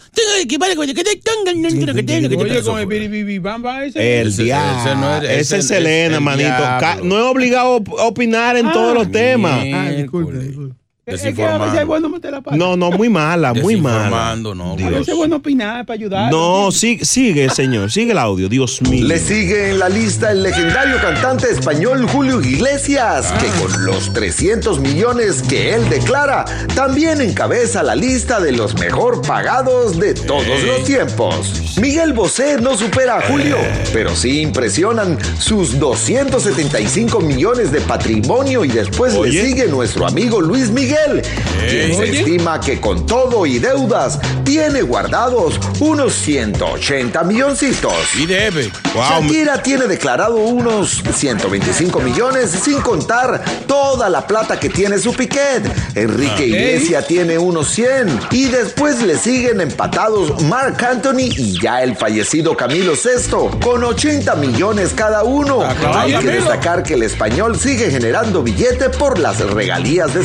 [2.37, 4.21] Oye, con el biribibibamba ese.
[4.23, 4.81] El Ese- diablo.
[4.91, 6.49] ese no es- ese ese- es Selena, el manito.
[6.49, 7.05] diablo.
[7.05, 9.65] No es obligado a opinar en todos los temas.
[9.73, 10.75] Ah, disculpe, disculpe.
[11.07, 12.57] Es que bueno meter la pata.
[12.57, 14.37] No, no, muy mala, muy mala.
[14.37, 14.77] No.
[14.77, 15.09] Dios.
[15.09, 16.31] es bueno opinar para ayudar.
[16.31, 19.07] No, sigue, sigue, señor, sigue el audio, Dios mío.
[19.07, 24.79] Le sigue en la lista el legendario cantante español Julio Iglesias, que con los 300
[24.81, 30.85] millones que él declara, también encabeza la lista de los mejor pagados de todos los
[30.85, 31.77] tiempos.
[31.81, 33.57] Miguel Bosé no supera a Julio,
[33.93, 39.33] pero sí impresionan sus 275 millones de patrimonio y después Oye.
[39.33, 44.83] le sigue nuestro amigo Luis Miguel, quien se estima que con todo y deudas tiene
[44.83, 47.93] guardados unos 180 milloncitos.
[48.19, 48.71] Y debe.
[48.95, 55.13] Wow, Shakira tiene declarado unos 125 millones sin contar toda la plata que tiene su
[55.15, 55.63] piquet.
[55.95, 56.47] Enrique Ah.
[56.47, 62.57] Iglesias tiene unos 100 y después le siguen empatados Mark Anthony y ya el fallecido
[62.57, 65.59] Camilo VI con 80 millones cada uno.
[65.81, 70.25] claro, Hay que destacar que el español sigue generando billete por las regalías de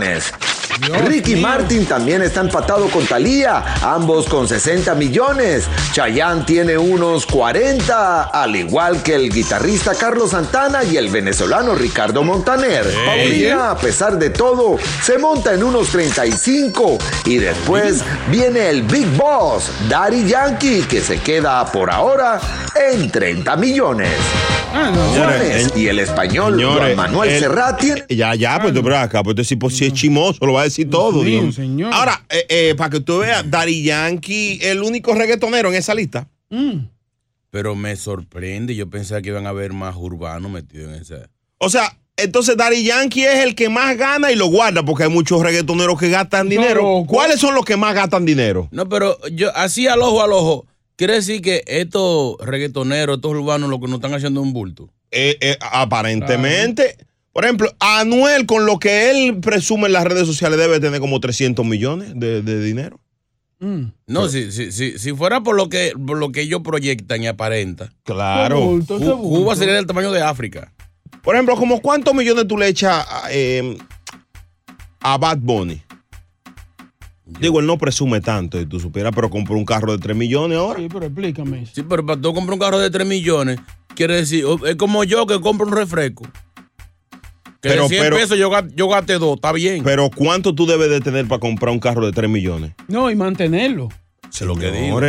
[0.00, 0.67] sus
[1.06, 5.64] Ricky Martin también está empatado con Thalía, ambos con 60 millones.
[5.92, 12.22] Chayanne tiene unos 40, al igual que el guitarrista Carlos Santana y el venezolano Ricardo
[12.22, 12.84] Montaner.
[13.04, 19.06] Paulina, a pesar de todo, se monta en unos 35 y después viene el Big
[19.16, 22.40] Boss, Daddy Yankee, que se queda por ahora
[22.92, 24.10] en 30 millones.
[24.74, 25.00] Ah, no.
[25.14, 28.98] Juanes y el español Señores, Juan Manuel el- Serrat tiene Ya, ya, pues tú, pero
[28.98, 31.54] acá, pues sí, pues, si es chimoso, lo va a decir todo, Dios.
[31.54, 31.92] señor.
[31.92, 36.28] Ahora, eh, eh, para que tú veas, Daddy Yankee, el único reggaetonero en esa lista.
[36.50, 36.86] Mm.
[37.50, 41.30] Pero me sorprende, yo pensaba que iban a haber más urbanos metidos en esa.
[41.58, 45.10] O sea, entonces Daddy Yankee es el que más gana y lo guarda, porque hay
[45.10, 47.04] muchos reggaetoneros que gastan dinero.
[47.06, 48.68] ¿Cuáles son los que más gastan dinero?
[48.70, 50.66] No, pero yo así al ojo al ojo,
[50.96, 54.90] quiere decir que estos reggaetoneros, estos urbanos, lo que nos están haciendo es un bulto.
[55.10, 56.96] Eh, eh, aparentemente,
[57.38, 61.20] por ejemplo, Anuel, con lo que él presume en las redes sociales, debe tener como
[61.20, 62.98] 300 millones de, de dinero.
[63.60, 63.82] Mm.
[64.08, 67.28] No, si, si, si, si fuera por lo que por lo que ellos proyectan y
[67.28, 68.60] aparentan, Claro.
[68.62, 68.98] Bulto.
[68.98, 70.72] Cuba sería del tamaño de África.
[71.22, 73.78] Por ejemplo, como cuántos millones tú le echas a, eh,
[74.98, 75.80] a Bad Bunny.
[77.24, 80.58] Digo, él no presume tanto, si tú supieras, pero compró un carro de 3 millones
[80.58, 80.80] ahora.
[80.80, 81.62] Sí, pero explícame.
[81.62, 81.72] eso.
[81.72, 83.60] Sí, pero para tú comprar un carro de 3 millones,
[83.94, 86.24] quiere decir, es como yo que compro un refresco.
[87.60, 89.82] Que Pero- de 100 pero- pesos yo, yo gasté dos, está bien.
[89.82, 92.72] Pero ¿cuánto tú debes de tener para comprar un carro de 3 millones?
[92.86, 93.88] No, y mantenerlo.
[94.30, 95.00] Sé lo que digo.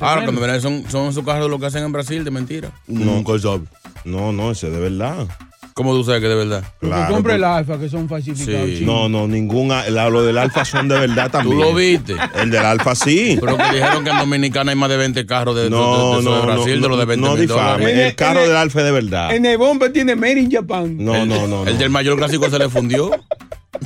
[0.00, 2.70] Ahora, cuando verán, son, son esos carros lo que hacen en Brasil, de mentira.
[2.86, 3.68] Nunca sabes.
[4.04, 5.26] No, no, ese de verdad.
[5.76, 6.64] ¿Cómo tú sabes que de verdad?
[6.80, 8.66] Porque Claro, compre el pues- alfa, que son falsificados.
[8.78, 8.82] Sí.
[8.86, 9.68] No, no, ningún.
[9.68, 11.60] la- Lo del Alfa son de verdad Tú también.
[11.60, 12.16] lo viste.
[12.34, 13.36] El del Alfa sí.
[13.38, 16.06] Pero que dijeron que en Dominicana hay más de 20 carros de, de- de- No,
[16.06, 17.92] de, esos no, de Brasil, no, de los de 20 no difame.
[17.92, 19.34] el- El carro el- del Alfa es de verdad.
[19.34, 20.96] En el bombe tiene Made in Japan.
[20.98, 21.64] No, El- no, no.
[21.66, 21.70] no.
[21.70, 23.10] El del mayor clásico se le fundió.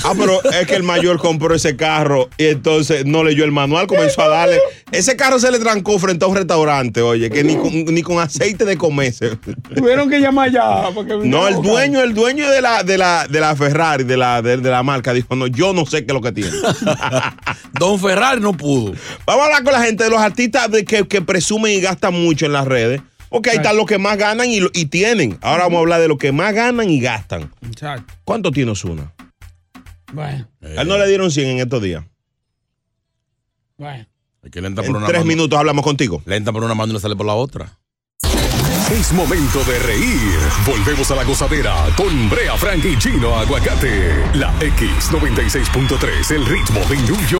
[0.05, 3.87] Ah, pero es que el mayor compró ese carro y entonces no leyó el manual,
[3.87, 4.61] comenzó a darle.
[4.93, 8.19] Ese carro se le trancó frente a un restaurante, oye, que ni con, ni con
[8.19, 9.37] aceite de comerse.
[9.75, 10.91] Tuvieron que llamar ya.
[10.95, 14.43] Porque No, el dueño, el dueño de la, de la, de la Ferrari, de la,
[14.43, 16.53] de, de la marca, dijo, no, yo no sé qué es lo que tiene.
[17.79, 18.95] Don Ferrari no pudo.
[19.27, 22.15] Vamos a hablar con la gente de los artistas de que, que presumen y gastan
[22.15, 23.01] mucho en las redes.
[23.33, 25.39] Ok, ahí están los que más ganan y, tienen.
[25.41, 27.51] Ahora vamos a hablar de los que más ganan y gastan.
[27.65, 28.13] Exacto.
[28.25, 29.13] ¿Cuánto tiene Osuna?
[30.13, 32.05] Bueno, A él no le dieron 100 en estos días.
[33.77, 34.07] bueno.
[34.43, 35.29] Es que le entra por En una tres mano.
[35.29, 36.23] minutos hablamos contigo.
[36.25, 37.79] Le entra por una mano y le sale por la otra.
[38.91, 40.39] Es momento de reír.
[40.67, 44.15] Volvemos a la gozadera con Brea Frank y Chino Aguacate.
[44.35, 47.40] La X96.3, el ritmo de New York.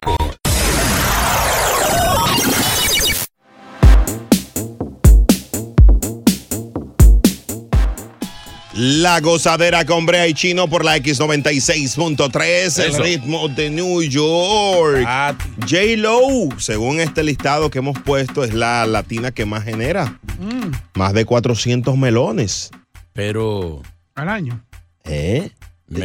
[8.73, 15.03] La gozadera con Brea y Chino por la X96.3, el ritmo de New York.
[15.05, 15.35] Ah,
[15.69, 20.19] J-Lo, según este listado que hemos puesto, es la latina que más genera.
[20.39, 20.71] Mm.
[20.95, 22.71] Más de 400 melones.
[23.13, 23.83] pero
[24.15, 24.63] Al año.
[25.03, 25.51] ¿Eh?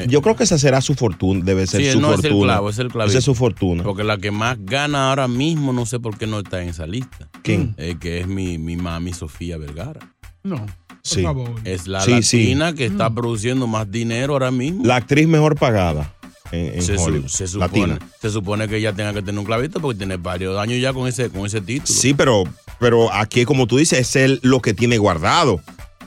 [0.08, 2.34] Yo creo que esa será su fortuna, debe ser Sí, su no, es fortuna.
[2.34, 3.10] el clavo, es el clavito.
[3.10, 3.82] Esa es su fortuna.
[3.84, 6.86] Porque la que más gana ahora mismo, no sé por qué no está en esa
[6.86, 7.28] lista.
[7.42, 7.74] ¿Quién?
[7.78, 10.00] Eh, que es mi, mi mami Sofía Vergara.
[10.42, 10.56] No.
[10.56, 10.66] Por
[11.02, 11.22] Sí.
[11.22, 11.50] favor.
[11.64, 12.38] Es la Sí, sí.
[12.44, 14.84] latina que está produciendo más dinero ahora mismo.
[14.84, 16.12] La actriz mejor pagada
[16.50, 17.28] en, en se, su- Hollywood.
[17.28, 17.98] se supone, Latina.
[18.20, 21.06] se supone que ella tenga que tener un clavito porque tiene varios años ya con
[21.06, 21.86] ese, con ese título.
[21.96, 22.42] Sí, pero,
[22.80, 25.60] pero aquí, como tú dices, es él lo que tiene guardado.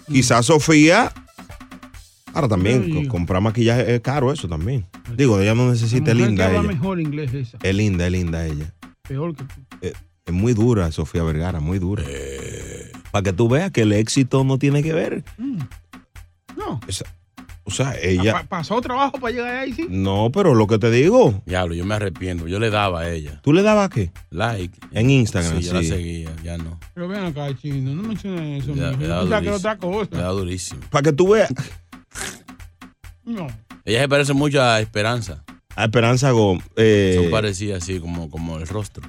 [0.10, 0.14] Mm.
[0.14, 1.14] Quizás Sofía.
[2.34, 4.86] Ahora también, co- comprar maquillaje es caro eso también.
[5.16, 6.80] Digo, ella no necesita, es Mujer linda que habla ella.
[6.80, 7.58] mejor inglés esa.
[7.62, 8.74] Es linda, es linda ella.
[9.08, 9.54] Peor que tú.
[9.82, 9.94] Eh,
[10.26, 12.04] Es muy dura Sofía Vergara, muy dura.
[12.08, 12.92] Eh.
[13.12, 15.24] Para que tú veas que el éxito no tiene que ver.
[16.56, 16.80] No.
[16.88, 17.06] Esa-
[17.64, 18.34] o sea, ella...
[18.34, 19.86] Pa- pasó trabajo para llegar ahí, sí.
[19.90, 22.48] No, pero lo que te digo, Diablo, yo me arrepiento.
[22.48, 23.40] Yo le daba a ella.
[23.44, 24.12] ¿tú le dabas qué?
[24.32, 24.76] Like.
[24.92, 25.88] En Instagram, Sí, yo la sí.
[25.88, 26.80] seguía, ya no.
[26.96, 28.74] Pero ven acá, chino, no menciones eso.
[28.74, 29.00] Le, mijo.
[29.00, 29.56] que durísimo.
[29.56, 30.10] otra cosa.
[30.12, 30.82] Le da durísimo.
[30.90, 31.54] Para que tú veas.
[33.26, 33.48] No.
[33.86, 35.44] Ella se parece mucho a Esperanza.
[35.76, 36.66] A Esperanza Gómez.
[36.76, 39.08] eh, Son parecidas así, como, como el rostro.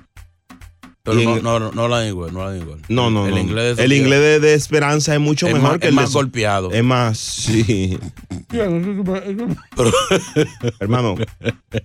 [1.02, 2.80] Pero no, en- no, no, no la dan igual, no la dan igual.
[2.88, 3.38] No, no, el no.
[3.40, 5.96] Inglés de el inglés de, de Esperanza es mucho es mejor más- que es el
[5.96, 6.70] de más So- golpeado.
[6.70, 7.98] Es más, sí.
[10.78, 11.16] Hermano,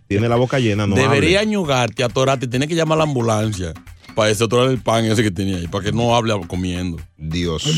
[0.07, 1.51] tiene la boca llena, no Debería hable.
[1.51, 3.73] ñugarte, atorarte, tienes que llamar a la ambulancia
[4.15, 6.97] para ese atorar el pan ese que tenía ahí, para que no hable comiendo.
[7.17, 7.65] Dios.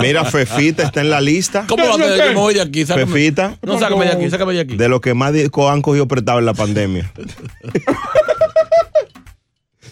[0.00, 1.64] Mira, Fefita está en la lista.
[1.68, 2.18] ¿Cómo lo haces?
[2.18, 3.10] Yo me voy de aquí, sácame.
[3.10, 3.58] Fefita.
[3.62, 4.76] No, sácame de aquí, sácame de aquí.
[4.76, 5.32] De los que más
[5.68, 7.12] han cogido prestado en la pandemia.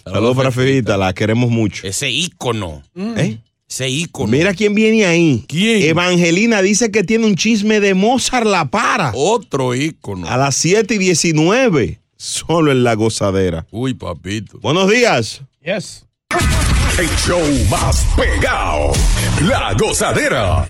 [0.04, 1.86] Saludos para Fefita, la queremos mucho.
[1.86, 2.82] Ese ícono.
[2.94, 3.38] ¿Eh?
[3.68, 4.30] Ese ícono.
[4.30, 5.44] Mira quién viene ahí.
[5.48, 5.82] ¿Quién?
[5.82, 9.12] Evangelina dice que tiene un chisme de Mozart La Para.
[9.14, 10.28] Otro ícono.
[10.28, 12.01] A las 7 y 19.
[12.22, 13.66] Solo en la gozadera.
[13.72, 14.60] Uy, papito.
[14.60, 15.42] Buenos días.
[15.60, 16.06] Yes.
[16.96, 18.92] El show más pegado.
[19.40, 20.68] La gozadera.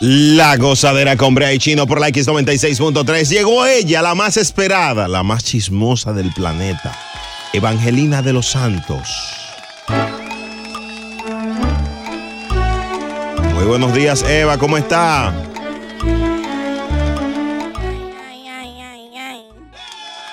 [0.00, 3.28] La gozadera con Brea y Chino por la X96.3.
[3.28, 6.98] Llegó ella, la más esperada, la más chismosa del planeta.
[7.52, 9.10] Evangelina de los Santos.
[13.58, 15.34] Muy buenos días, Eva, ¿cómo está?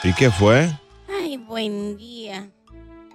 [0.03, 0.69] ¿Y qué fue?
[1.09, 2.47] Ay, buen día.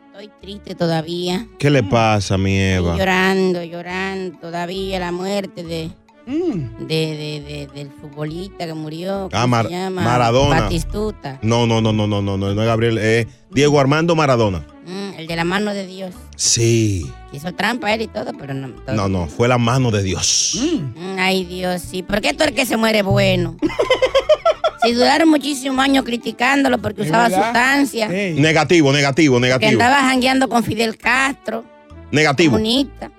[0.06, 1.46] Estoy triste todavía.
[1.60, 2.96] ¿Qué le pasa, mi Eva?
[2.96, 5.92] Llorando, llorando todavía la muerte de,
[6.26, 9.28] de, de- de- del futbolista que murió.
[9.30, 10.02] ¿cómo Ah, Mar- se llama?
[10.02, 10.62] Maradona.
[10.62, 11.38] Batistuta.
[11.42, 14.66] No, no, no, no, no, no, no, no es Gabriel, es Diego Armando Maradona.
[14.86, 16.14] Mm, el de la mano de Dios.
[16.36, 17.10] Sí.
[17.32, 18.68] Hizo trampa él y todo, pero no.
[18.70, 18.94] todo.
[18.96, 20.58] No, no, fue la mano de Dios.
[20.60, 22.02] Mm, Ay, Dios, sí.
[22.02, 23.56] ¿Por qué tú el que se muere bueno?
[24.82, 27.44] si duraron muchísimos años criticándolo porque usaba verdad?
[27.44, 28.10] sustancias.
[28.10, 29.70] Negativo, negativo, Que negativo.
[29.72, 31.64] andaba jangueando con Fidel Castro.
[32.10, 32.52] Negativo.
[32.52, 33.10] Comunista.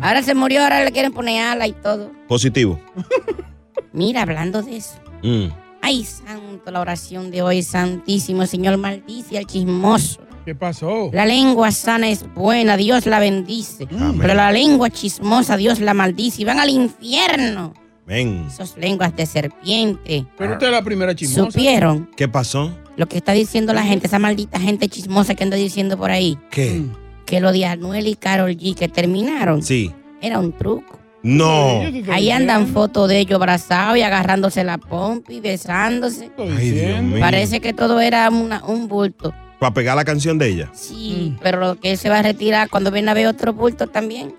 [0.00, 2.10] Ahora se murió, ahora le quieren poner ala y todo.
[2.28, 2.80] Positivo.
[3.92, 4.94] Mira, hablando de eso.
[5.22, 5.46] Mm.
[5.82, 10.20] Ay, santo, la oración de hoy, santísimo Señor, maldice al chismoso.
[10.44, 11.10] ¿Qué pasó?
[11.12, 13.86] La lengua sana es buena, Dios la bendice.
[14.20, 17.74] Pero la lengua chismosa, Dios la maldice y van al infierno.
[18.06, 18.44] Ven.
[18.46, 20.24] Esos lenguas de serpiente.
[20.38, 21.50] Pero usted es la primera chismosa.
[21.50, 22.72] ¿Supieron ¿Qué pasó?
[22.96, 26.38] lo que está diciendo la gente, esa maldita gente chismosa que anda diciendo por ahí?
[26.50, 26.82] ¿Qué?
[27.26, 29.92] Que lo de Anuel y Carol G que terminaron Sí.
[30.22, 30.98] era un truco.
[31.22, 31.80] No.
[32.12, 36.30] Ahí andan fotos de ellos abrazados y agarrándose la pompa y besándose.
[36.38, 37.18] Ay, Dios mío.
[37.20, 39.34] Parece que todo era una- un bulto.
[39.58, 40.70] Para pegar la canción de ella.
[40.74, 43.86] Sí, pero lo que él se va a retirar cuando viene a ver otro bulto
[43.88, 44.34] también.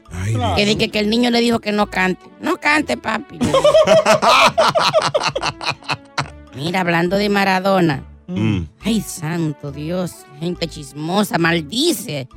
[0.56, 2.21] Que dice que el niño le dijo que no cante.
[2.39, 3.38] No cante, papi.
[6.56, 8.04] Mira, hablando de Maradona.
[8.28, 8.62] Mm.
[8.84, 12.28] Ay, santo Dios, gente chismosa, maldice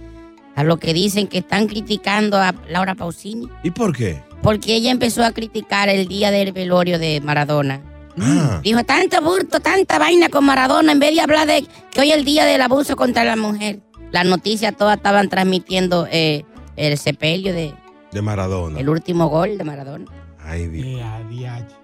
[0.61, 3.49] a lo que dicen que están criticando a Laura Pausini.
[3.63, 4.23] ¿Y por qué?
[4.43, 7.81] Porque ella empezó a criticar el día del velorio de Maradona.
[8.19, 8.61] Ah.
[8.63, 12.19] Dijo, tanto burto, tanta vaina con Maradona, en vez de hablar de que hoy es
[12.19, 13.81] el día del abuso contra la mujer.
[14.13, 16.45] Las noticias todas estaban transmitiendo eh,
[16.77, 17.73] el sepelio de
[18.13, 18.79] De Maradona.
[18.81, 20.05] el último gol de Maradona.
[20.45, 21.01] Ay, Dios.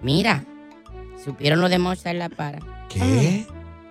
[0.01, 0.43] Mira,
[1.23, 2.59] supieron lo de Mozart La Para.
[2.89, 3.47] ¿Qué?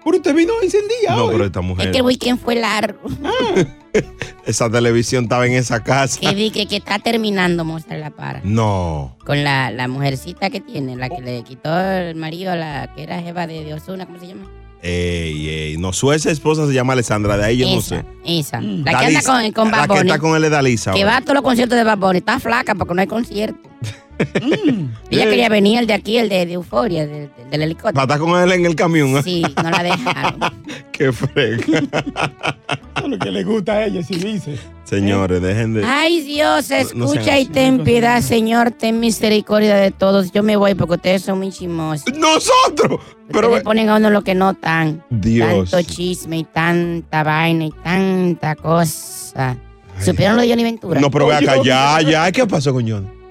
[0.07, 1.33] Pero usted vino encendida No, hoy.
[1.33, 1.91] pero esta Es mujer.
[1.91, 3.01] que el weekend fue largo.
[4.47, 6.21] Esa televisión estaba en esa casa.
[6.21, 8.41] que di que, que está terminando Mozart La Para.
[8.45, 9.17] No.
[9.25, 13.03] Con la, la mujercita que tiene, la que le quitó el marido a la que
[13.03, 14.49] era jeva de, de Osuna, ¿cómo se llama?
[14.83, 15.77] Ey, ey.
[15.79, 18.05] No, su ex esposa se llama Alessandra, de ahí yo no sé.
[18.25, 18.61] esa.
[18.61, 18.85] Mm.
[18.85, 20.93] La que anda con, con La que está con él es Dalisa.
[20.93, 22.19] que va a todos los conciertos de Bad Bunny.
[22.19, 23.59] Está flaca porque no hay concierto.
[24.19, 25.29] Ella Eh.
[25.29, 27.95] quería venir, el de aquí, el de, de Euforia, del, del- del helicóptero.
[27.95, 29.17] Para estar con él en el camión.
[29.17, 29.23] ¿eh?
[29.23, 30.41] Sí, no la dejaron.
[30.93, 31.83] Qué frega.
[33.07, 34.59] Lo que le gusta a ella, si dice.
[34.85, 35.85] Señores, dejen de.
[35.85, 40.33] Ay, Dios, No- no escucha y ten piedad, Señor, ten misericordia de todos.
[40.33, 42.07] Yo me voy porque ustedes son muy chismosos.
[42.17, 43.01] ¡Nosotros!
[43.31, 45.05] Pero le ponen a uno lo que no tan.
[45.11, 45.71] Dios.
[45.71, 49.57] Tanto chisme y tanta vaina y tanta cosa.
[50.01, 51.01] ¿Supieron lo de Johnny Ventura?
[51.01, 52.31] No, pero ve acá, ya, ya.
[52.33, 52.87] ¿Qué pasó con?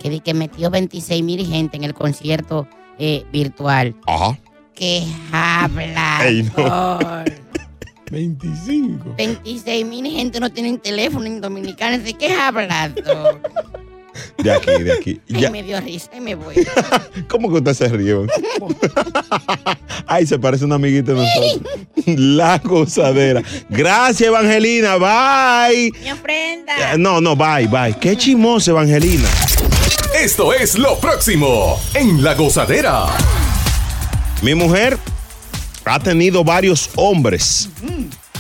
[0.06, 2.68] Que di que metió 26 mil gente en el concierto
[3.00, 3.96] eh, virtual.
[4.06, 4.38] Ajá.
[4.76, 6.20] ¡Qué habla!
[6.24, 7.00] Ey, no.
[8.12, 9.16] 25.
[9.18, 11.98] 26 mil gente no tienen teléfono en Dominicana.
[11.98, 12.94] ¿De qué has hablado?
[14.38, 15.22] De aquí, de aquí.
[15.34, 15.50] Ay, Ya.
[15.50, 16.54] me dio risa y me voy.
[17.28, 18.14] ¿Cómo que usted se ríe?
[20.06, 21.62] Ay, se parece una amiguita de nosotros.
[22.06, 23.42] La gozadera.
[23.70, 24.98] Gracias, Evangelina.
[24.98, 25.92] Bye.
[26.00, 26.94] Mi ofrenda.
[26.94, 27.98] Eh, No, no, bye, bye.
[28.00, 29.28] Qué chimosa, Evangelina.
[30.24, 33.06] Esto es lo próximo en La Gozadera.
[34.42, 34.98] Mi mujer
[35.84, 37.68] ha tenido varios hombres.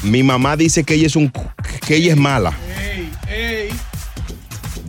[0.01, 1.31] Mi mamá dice que ella es un
[1.85, 2.53] que ella es mala.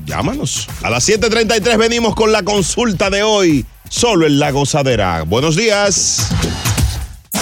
[0.04, 0.68] Llámanos.
[0.82, 5.22] A las 7:33 venimos con la consulta de hoy, solo en La Gozadera.
[5.22, 6.28] Buenos días.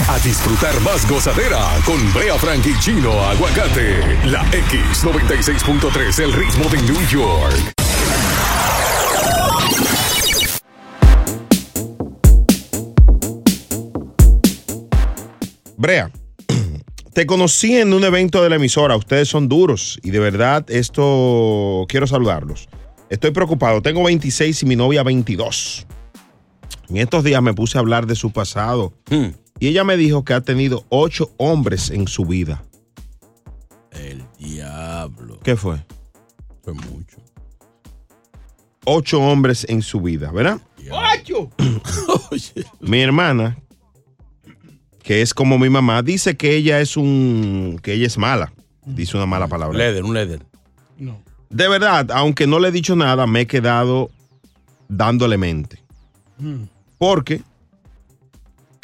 [0.08, 4.18] A disfrutar más gozadera con Brea Frank y Chino Aguacate.
[4.24, 7.83] La X96.3, el ritmo de New York.
[15.84, 16.10] Brea,
[17.12, 18.96] te conocí en un evento de la emisora.
[18.96, 22.70] Ustedes son duros y de verdad esto quiero saludarlos.
[23.10, 23.82] Estoy preocupado.
[23.82, 25.86] Tengo 26 y mi novia 22.
[26.88, 30.32] En estos días me puse a hablar de su pasado y ella me dijo que
[30.32, 32.64] ha tenido ocho hombres en su vida.
[33.90, 35.38] El diablo.
[35.40, 35.84] ¿Qué fue?
[36.62, 37.18] Fue mucho.
[38.86, 40.62] Ocho hombres en su vida, ¿verdad?
[40.90, 41.50] ¡Ocho!
[42.80, 43.58] Mi hermana,
[45.04, 47.78] que es como mi mamá, dice que ella es un.
[47.82, 48.52] que ella es mala.
[48.86, 49.76] Dice una mala palabra.
[49.76, 50.42] Leder, un leder.
[51.50, 54.10] De verdad, aunque no le he dicho nada, me he quedado
[54.88, 55.78] dándole mente.
[56.96, 57.42] Porque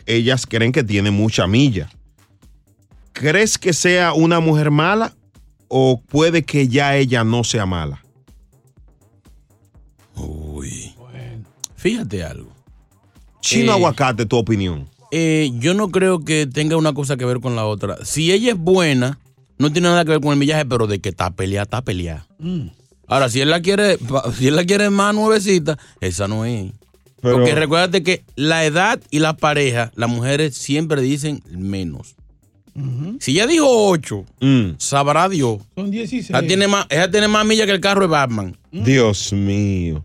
[0.04, 1.90] ellas creen que tiene mucha milla.
[3.14, 5.14] ¿Crees que sea una mujer mala
[5.68, 8.04] o puede que ya ella no sea mala?
[10.16, 10.94] Uy.
[11.76, 12.52] Fíjate algo.
[13.40, 14.86] Chino Eh, aguacate, tu opinión.
[15.10, 17.98] Eh, yo no creo que tenga una cosa que ver con la otra.
[18.04, 19.18] Si ella es buena,
[19.58, 22.26] no tiene nada que ver con el millaje, pero de que está peleada, está peleada.
[23.06, 23.98] Ahora, si él la quiere,
[24.38, 26.72] si él la quiere más nuevecita, esa no es.
[27.20, 32.14] Pero- Porque recuérdate que la edad y la pareja, las mujeres siempre dicen menos.
[33.18, 34.70] Si ella dijo 8, Mm.
[34.78, 35.58] sabrá Dios.
[35.74, 36.30] Son 16.
[36.30, 38.56] Ella tiene, más, ella tiene más millas que el carro de Batman.
[38.70, 40.02] Dios mío.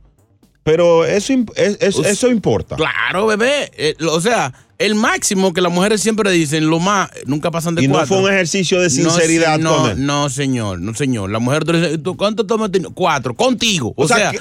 [0.63, 1.31] Pero eso,
[1.79, 2.75] eso importa.
[2.75, 3.71] Claro, bebé.
[3.77, 7.75] Eh, lo- o sea, el máximo que las mujeres siempre dicen, lo más, nunca pasan
[7.75, 8.07] de Y no cuatro.
[8.07, 10.05] fue un ejercicio de No, sinceridad no, con él.
[10.05, 11.29] No, señor, no, señor.
[11.31, 12.69] La mujer, tú le dices, ¿tú ¿cuánto tomas?
[12.93, 13.93] Cuatro, contigo.
[13.95, 14.39] O, O sea, sea, que-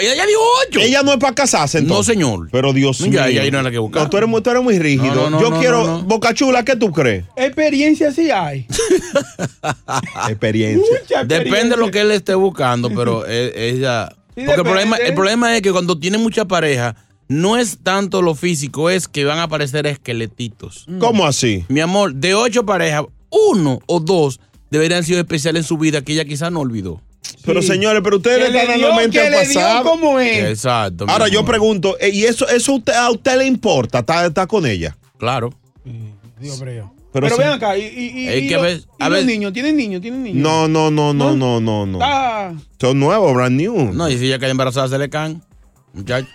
[0.00, 0.80] ella ya dijo ocho.
[0.80, 2.16] Ella no es para casarse, entonces.
[2.16, 2.48] No, señor.
[2.50, 3.12] Pero Dios Ya, mío.
[3.18, 4.04] ya ahí no hay nada que buscar.
[4.04, 5.14] No, tú, eres, muy- tú eres muy rígido.
[5.14, 5.84] No, no, Yo no, quiero.
[5.86, 6.02] no, no.
[6.04, 7.26] Boca Chula, ¿qué tú crees?
[7.36, 8.66] Experiencia sí hay.
[10.28, 11.24] Experiencia.
[11.24, 14.08] Depende de lo que él esté buscando, pero e- ella.
[14.34, 16.96] Sí, porque el problema, el problema es que cuando tiene mucha pareja,
[17.28, 20.86] no es tanto lo físico, es que van a aparecer esqueletitos.
[20.98, 21.64] ¿Cómo así?
[21.68, 26.12] Mi amor, de ocho parejas, uno o dos deberían ser especiales en su vida que
[26.12, 27.00] ella quizás no olvidó.
[27.44, 29.84] Pero señores, pero ustedes le están dando mente al pasado.
[29.90, 30.44] como es.
[30.50, 31.06] Exacto.
[31.08, 34.00] Ahora yo pregunto, eh, ¿y eso, eso usted- a usted le importa?
[34.00, 34.96] ¿Está, está con ella?
[35.18, 35.50] Claro.
[36.40, 36.90] Dios Brea.
[37.12, 37.42] Pero Pero, sí.
[37.42, 38.52] ven acá, y, y,
[38.98, 40.02] a los niños, ¿tienen niños?
[40.02, 40.42] ¿Tienen niños?
[40.42, 41.98] No, no, no, no, no, no, no.
[42.02, 43.92] Ah, Son nuevos, brand new.
[43.92, 45.40] No, y si ella cae embarazada, se le caen.
[45.92, 46.26] Muchacho.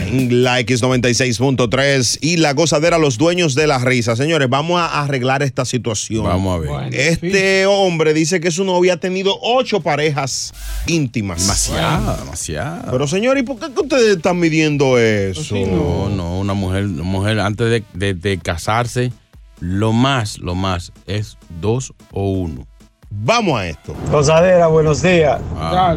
[0.00, 4.16] En la X96.3 y la gozadera, los dueños de la risa.
[4.16, 6.24] Señores, vamos a arreglar esta situación.
[6.24, 6.94] Vamos a ver.
[6.94, 10.54] Este hombre dice que su novia ha tenido ocho parejas
[10.86, 11.42] íntimas.
[11.42, 12.90] Demasiado, demasiado.
[12.90, 15.54] Pero señor, ¿y por qué que ustedes están midiendo eso?
[15.56, 19.12] No, no, una mujer, una mujer antes de, de- de casarse,
[19.60, 22.66] lo más, lo más es dos o uno.
[23.10, 23.94] Vamos a esto.
[24.10, 25.40] Gozadera, buenos días.
[25.58, 25.96] Ah.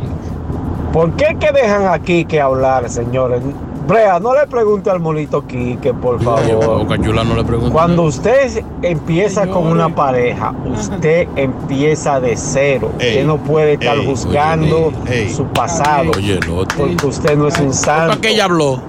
[0.94, 3.42] ¿Por qué que dejan aquí que hablar, señores?
[3.88, 6.80] Brea, no le pregunte al monito Quique, por favor.
[6.80, 7.74] Boca Chula no le pregunto.
[7.74, 12.92] Cuando usted empieza con una pareja, usted empieza de cero.
[12.94, 15.30] usted no puede estar ey, juzgando oye, ey.
[15.30, 16.12] su pasado.
[16.16, 16.78] Oye, otro.
[16.78, 18.10] Porque usted no es un santo.
[18.10, 18.80] ¿Para qué ella habló?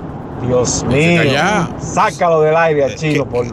[0.46, 1.22] Dios mío.
[1.80, 3.46] Sácalo del aire al chino por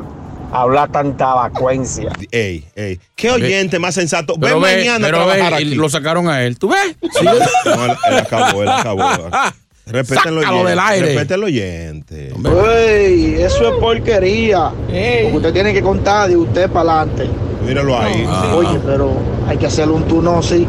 [0.52, 2.12] hablar tanta vacuencia.
[2.32, 3.00] Ey, ey.
[3.16, 4.36] ¿Qué oyente más sensato?
[4.38, 5.76] Ven ve, mañana a pero ve, trabajar y aquí.
[5.76, 6.58] lo sacaron a él.
[6.58, 6.96] ¿Tú ves?
[7.24, 9.04] No, él, él acabó, él acabó.
[9.86, 10.70] Respeten los Sácalo oyentes.
[10.70, 11.06] del aire.
[11.08, 12.34] Respeten los oyentes.
[12.78, 14.70] Ey, eso es porquería.
[14.70, 17.28] Porque usted tiene que contar de usted para adelante.
[17.66, 18.26] Míralo ahí.
[18.54, 20.66] Oye, pero hay que hacerle un turno, sí.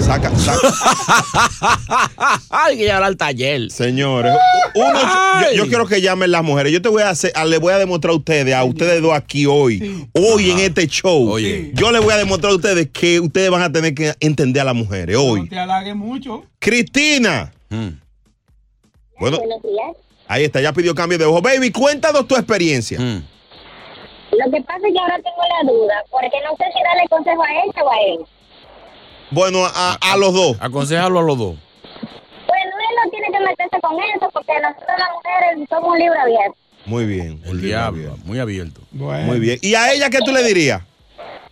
[0.00, 0.58] Saca, saca.
[2.50, 3.70] Hay que llevar al taller.
[3.70, 4.32] Señores,
[4.74, 4.98] uno,
[5.42, 6.72] yo, yo quiero que llamen las mujeres.
[6.72, 9.12] Yo te voy a hacer, a- le voy a demostrar a ustedes, a ustedes dos
[9.14, 11.38] aquí hoy, hoy en este show.
[11.38, 14.64] Yo les voy a demostrar a ustedes que ustedes van a tener que entender a
[14.64, 15.42] las mujeres hoy.
[15.42, 16.44] No te halague mucho.
[16.58, 17.52] Cristina.
[19.18, 19.96] Bueno, Buenos días.
[20.28, 21.40] ahí está, ya pidió cambio de ojo.
[21.40, 22.98] Baby, cuéntanos tu experiencia.
[24.32, 27.42] Lo que pasa es que ahora tengo la duda, porque no sé si darle consejo
[27.42, 28.18] a ella o a él.
[29.30, 30.56] Bueno, a, a los dos.
[30.60, 31.56] Aconsejalo a los dos.
[32.46, 36.20] Bueno, él no tiene que meterse con eso, porque nosotros las mujeres somos un libro
[36.20, 36.56] abierto.
[36.86, 37.40] Muy bien.
[37.44, 38.80] El diablo, muy abierto.
[38.92, 39.58] Muy bien.
[39.62, 40.82] ¿Y a ella qué tú le dirías?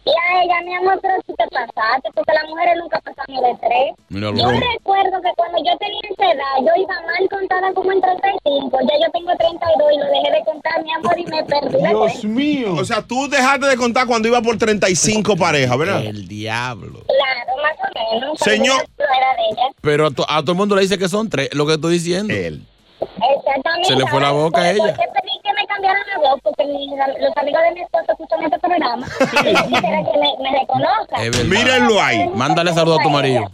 [0.06, 3.56] Y a ella, mi amor, pero tú te pasaste, porque las mujeres nunca pasamos de
[3.56, 3.94] tres.
[4.10, 8.78] Yo recuerdo que cuando yo tenía esa edad, yo iba mal contada como en 35.
[8.82, 12.28] Ya yo tengo 32 y lo dejé de contar, mi amor, y me perdí cuenta.
[12.28, 12.74] mío.
[12.74, 16.04] O sea, tú dejaste de contar cuando iba por 35 parejas, ¿verdad?
[16.04, 17.00] El diablo.
[17.06, 18.38] Claro, más o menos.
[18.40, 18.84] Señor.
[18.98, 19.66] No era de ella.
[19.80, 21.94] Pero a, to- a todo el mundo le dice que son tres, lo que estoy
[21.94, 22.34] diciendo.
[22.34, 22.62] Él.
[23.00, 23.88] Exactamente.
[23.88, 24.94] Se le fue la boca a ¿por- ella.
[24.94, 26.40] ¿Por qué pedí que me cambiaran la voz?
[26.42, 29.06] Porque mi- los amigos de mi esposo escuchan este programa.
[29.44, 31.48] Y yo quisiera que me, me reconozcan.
[31.48, 32.28] Mírenlo ahí.
[32.34, 33.50] Mándale saludo a tu marido.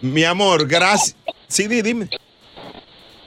[0.00, 1.16] Mi amor, gracias.
[1.48, 2.08] Sí, di- dime.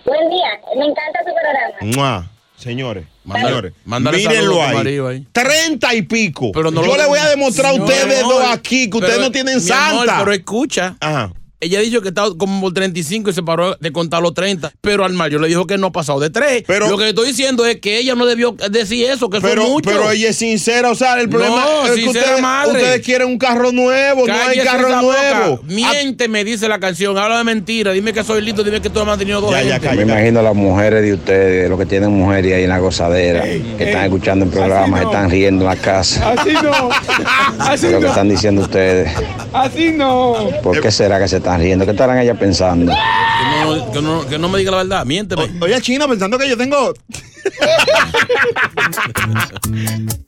[0.06, 1.96] Buen día, me encanta su programa.
[1.96, 2.32] Mua.
[2.58, 5.28] Señores, Mándale- señores, mándale mírenlo ahí.
[5.34, 6.52] Treinta y pico.
[6.54, 9.26] Pero no Yo lo- le voy a demostrar a ustedes dos aquí que ustedes pero,
[9.28, 10.20] no tienen mi amor, santa.
[10.20, 10.96] pero escucha.
[11.02, 11.32] Ajá.
[11.62, 14.74] Ella ha dicho que está como por 35 y se paró de contar los 30.
[14.82, 16.64] Pero al mayor le dijo que no ha pasado de 3.
[16.68, 19.72] Pero- lo que estoy diciendo es que ella no debió decir eso, que Pero, son
[19.72, 19.92] muchos.
[19.92, 22.74] pero ella es sincera, o sea, el problema No, es que ustedes, madre.
[22.74, 25.50] ustedes quieren un carro nuevo, no hay carro nuevo.
[25.58, 25.64] boca.
[25.68, 27.18] Miente, me dice la canción.
[27.18, 27.92] Habla de mentira.
[27.94, 28.64] Dime que soy lindo.
[28.64, 29.96] Dime que tú has mantenido dos gente.
[29.96, 33.84] Me imagino las mujeres de ustedes, los que tienen mujeres ahí en la gozadera, que
[33.86, 36.32] están escuchando el programa, se están riendo en la casa.
[36.32, 36.90] Así no.
[37.60, 38.10] Así lo que no.
[38.10, 39.12] están diciendo ustedes.
[39.54, 40.50] Así no.
[40.62, 41.86] ¿Por qué será que se están riendo?
[41.86, 42.92] ¿Qué estarán ellas pensando?
[42.92, 45.06] Que no, que no- que no me diga la verdad.
[45.06, 45.44] Miénteme.
[45.62, 46.94] Oye, China, pensando que yo tengo.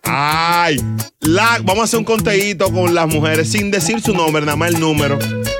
[0.03, 0.77] Ay,
[1.21, 4.69] la, vamos a hacer un conteíto con las mujeres sin decir su nombre, nada más
[4.69, 5.17] el número.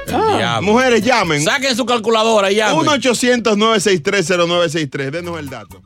[0.08, 0.62] Diablo.
[0.62, 1.44] Mujeres, llamen.
[1.44, 2.86] Saquen su calculadora y llamen.
[2.86, 5.10] 1-800-963-0963.
[5.12, 5.82] Denos el dato.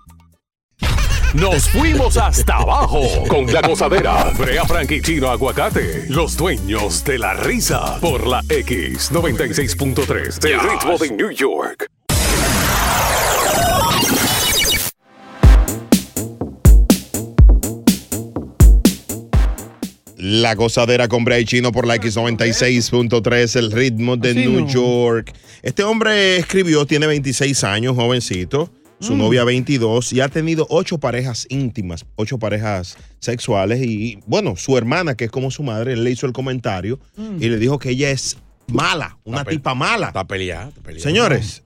[1.33, 4.33] Nos fuimos hasta abajo con la gozadera.
[4.37, 7.97] Brea Frank y Chino Aguacate, los dueños de la risa.
[8.01, 11.87] Por la X96.3, el ritmo de New York.
[20.17, 24.67] La gozadera con Bray Chino por la X96.3, el ritmo de Así New no.
[24.67, 25.31] York.
[25.61, 28.69] Este hombre escribió, tiene 26 años, jovencito,
[29.01, 29.17] su Mm.
[29.17, 33.81] novia 22, y ha tenido ocho parejas íntimas, ocho parejas sexuales.
[33.81, 37.37] Y bueno, su hermana, que es como su madre, le hizo el comentario Mm.
[37.43, 38.37] y le dijo que ella es
[38.67, 40.07] mala, una tipa mala.
[40.07, 41.03] Está peleada, está peleada.
[41.03, 41.63] Señores,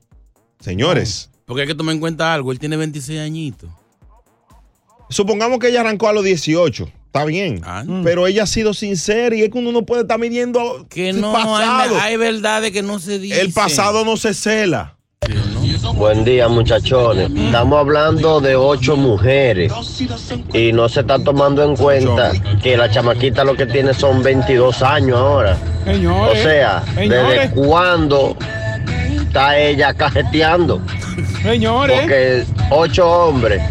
[0.60, 2.52] señores, Porque hay que tomar en cuenta algo.
[2.52, 3.70] Él tiene 26 añitos.
[5.10, 6.90] supongamos que ella arrancó a los 18.
[7.06, 7.62] Está bien.
[8.04, 11.22] Pero ella ha sido sincera y es que uno no puede estar midiendo Que el
[11.22, 11.96] no, pasado.
[12.00, 13.40] hay, hay verdades que no se dicen.
[13.40, 14.98] el pasado no se cela.
[15.96, 17.32] Buen día, muchachones.
[17.34, 19.72] Estamos hablando de ocho mujeres
[20.54, 22.32] y no se está tomando en cuenta
[22.62, 25.58] que la chamaquita lo que tiene son 22 años ahora.
[25.86, 27.28] Señores, O sea, señores.
[27.28, 28.36] ¿desde cuándo
[29.22, 30.82] está ella cajeteando?
[31.42, 32.00] Señores.
[32.02, 33.62] Porque ocho hombres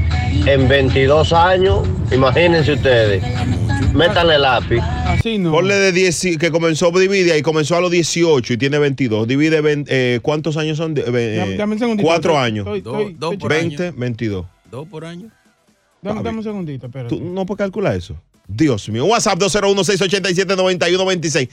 [0.46, 3.22] en 22 años, imagínense ustedes,
[3.94, 4.80] métanle lápiz.
[5.06, 5.52] Así no.
[5.52, 9.26] Ponle de 10, que comenzó, divide ahí, comenzó a los 18 y tiene 22.
[9.28, 10.94] Divide, 20, eh, ¿cuántos años son?
[10.94, 12.06] De- eh, Dame- dame un segundito.
[12.06, 12.66] cuatro años.
[12.66, 14.46] estoy- estoy- por 20, 22.
[14.70, 15.28] Dos por año.
[16.02, 17.14] Dame, dame un segundito, espérate.
[17.16, 18.16] ¿Tú no puedes calcular eso?
[18.46, 19.06] Dios mío.
[19.06, 21.48] WhatsApp 201-687-9126.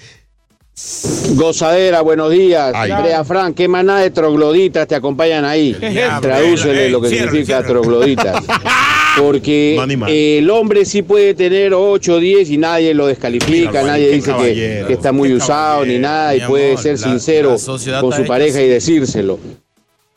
[1.36, 2.74] Gozadera, buenos días.
[2.74, 5.76] Andrea Frank, ¿qué maná de trogloditas te acompañan ahí?
[6.22, 7.68] Tradúcele lo que significa ciérrale.
[7.68, 8.44] trogloditas.
[9.18, 14.10] Porque el hombre sí puede tener 8 o 10 y nadie lo descalifica, Mira, nadie
[14.10, 17.58] dice que, está muy usado ni nada y puede amor, ser sincero
[17.88, 19.38] la con su pareja y decírselo.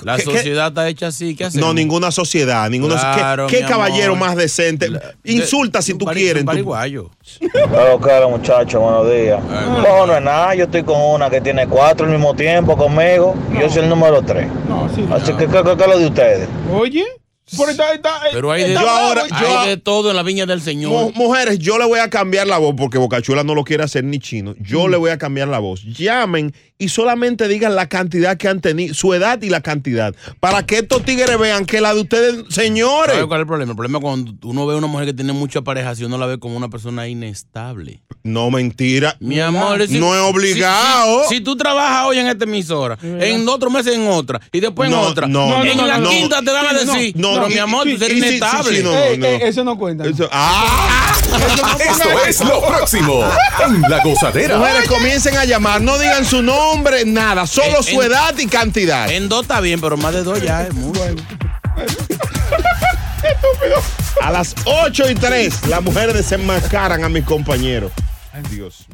[0.03, 0.33] La ¿Qué- qué?
[0.33, 1.37] sociedad está hecha así.
[1.37, 1.67] ¿Qué hacemos?
[1.69, 4.89] No, ninguna sociedad, ninguna Claro, ¿Qué, caballero más decente?
[5.25, 6.41] Insulta si tú quieres.
[6.43, 6.65] en tu-
[7.53, 9.41] Claro, claro, muchachos, buenos días.
[9.83, 13.35] No, no es nada, yo estoy con una que tiene cuatro al mismo tiempo conmigo
[13.57, 14.49] y yo soy el número tres.
[15.13, 16.49] Así que, ¿qué, qué, qué es lo de ustedes?
[16.73, 17.05] Oye,
[17.47, 20.61] está, está, Pero hay de, Yo ahora- yo- hay de todo en la viña del
[20.63, 20.91] Señor.
[20.91, 24.05] Mu- mujeres, yo le voy a cambiar la voz porque Bocachula no lo quiere hacer
[24.05, 24.55] ni chino.
[24.61, 25.83] Yo le voy a cambiar la voz.
[25.85, 30.15] Llamen y solamente digan la cantidad que han tenido, su edad y la cantidad.
[30.41, 33.13] Para que estos tigres vean que la de ustedes, señores.
[33.15, 33.71] ¿Sabes cuál es el problema?
[33.73, 36.19] El problema es cuando uno ve a una mujer que tiene mucha pareja, si uno
[36.19, 38.03] la ve como una persona inestable.
[38.23, 39.17] No, mentira.
[39.21, 41.25] Mi amor, si- no es obligado.
[41.29, 44.89] Si, si tú trabajas hoy en esta emisora, en otro mes en otra, y después
[44.91, 46.09] en No, otra, no, en no, la no.
[46.09, 48.83] quinta te van a decir, no, pero mi amor, tú eres inestable.
[48.83, 50.05] no, eso no cuenta.
[50.33, 51.13] ¡Ah!
[51.89, 53.25] Esto es lo próximo
[53.65, 54.59] en La Gozadera.
[54.59, 55.81] Mujeres, comiencen a llamar.
[55.81, 57.47] No digan su nombre, nada.
[57.47, 59.11] Solo En- su edad y cantidad.
[59.11, 61.23] En dos está bien, pero más de dos ya es muy bueno.
[64.23, 67.93] A las 8 y 3, las mujeres desenmascaran a mis compañeros.
[68.33, 68.94] Ay, Dios mío.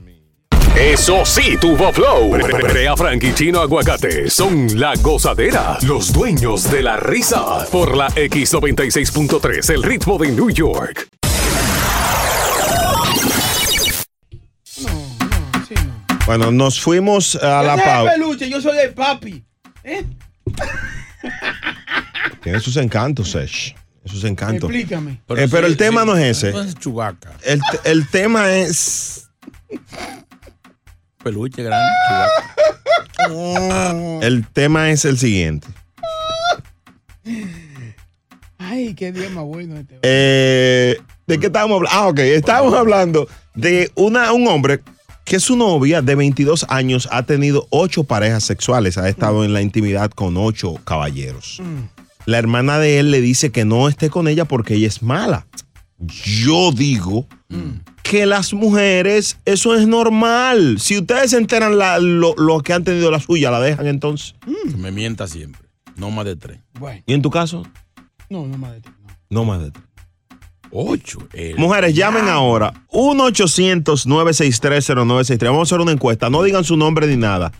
[0.76, 2.30] Eso sí, tuvo flow.
[2.30, 7.66] Brea Frank y Chino Aguacate son la gozadera, los dueños de la risa.
[7.70, 11.08] Por la X96.3, el ritmo de New York.
[16.26, 18.12] Bueno, nos fuimos a la pausa.
[18.12, 19.44] peluche, yo soy el papi.
[19.82, 20.04] ¿Eh?
[22.42, 23.74] Tiene sus encantos, Sesh.
[24.04, 24.70] Sus encantos.
[24.70, 25.20] Explícame.
[25.36, 26.52] Eh, Pero, el tema no es ese.
[26.52, 27.32] No es chubaca.
[27.42, 29.28] El, el tema es.
[31.22, 31.86] Peluche grande.
[34.26, 35.68] El tema es el siguiente.
[38.58, 39.98] Ay, qué día más bueno este.
[40.02, 40.96] Eh,
[41.26, 41.98] ¿De qué estábamos hablando?
[41.98, 42.18] Ah, ok.
[42.20, 44.80] Estábamos hablando de una, un hombre
[45.24, 48.96] que su novia de 22 años ha tenido ocho parejas sexuales.
[48.98, 51.62] Ha estado en la intimidad con ocho caballeros.
[52.26, 55.46] La hermana de él le dice que no esté con ella porque ella es mala.
[55.98, 57.26] Yo digo
[58.10, 60.80] que las mujeres, eso es normal.
[60.80, 64.34] Si ustedes se enteran la- lo, lo que han tenido la suya, la dejan entonces.
[64.76, 65.62] Me mienta siempre.
[65.94, 66.58] No más de tres.
[66.78, 67.62] Bueno, ¿Y en tu caso?
[68.28, 68.90] no, no más de ti.
[69.28, 69.84] No más de tres.
[70.72, 71.18] Ocho.
[71.32, 72.72] El- Mujeres, llamen ahora.
[72.88, 75.44] 1-800-963-0963.
[75.46, 76.30] Vamos a hacer una encuesta.
[76.30, 77.52] No digan su nombre ni nada.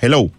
[0.01, 0.31] Hello.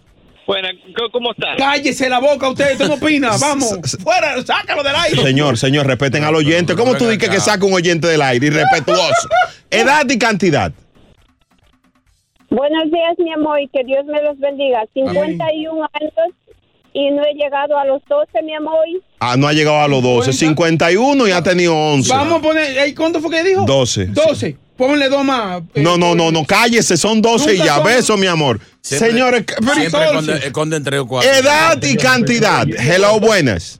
[0.47, 0.67] Bueno,
[1.11, 1.55] ¿cómo estás?
[1.57, 3.37] Cállese la boca usted, usted no opina.
[3.39, 5.21] Vamos, fuera, sácalo del aire.
[5.21, 6.75] Señor, señor, respeten al oyente.
[6.75, 8.47] ¿Cómo tú dices que saca un oyente del aire?
[8.47, 9.29] Irrespetuoso.
[9.69, 10.73] Edad y cantidad.
[12.49, 14.83] Buenos días, mi amor, y que Dios me los bendiga.
[14.95, 16.35] 51 años
[16.93, 18.85] y no he llegado a los 12, mi amor.
[19.19, 20.33] Ah, no ha llegado a los 12.
[20.33, 22.11] 51 y ha tenido 11.
[22.11, 23.65] Vamos a poner, ¿cuánto fue que dijo?
[23.65, 24.07] 12.
[24.07, 24.62] 12.
[24.77, 25.61] Pónganle dos más.
[25.75, 27.75] eh, No, no, no, no, cállese, son 12 y ya.
[27.75, 28.59] son- Beso, mi amor.
[28.81, 31.29] Siempre- Señores, pero- Siempre esconde, esconde entre o cuatro.
[31.31, 32.67] edad y cantidad.
[32.67, 33.79] Hello, buenas.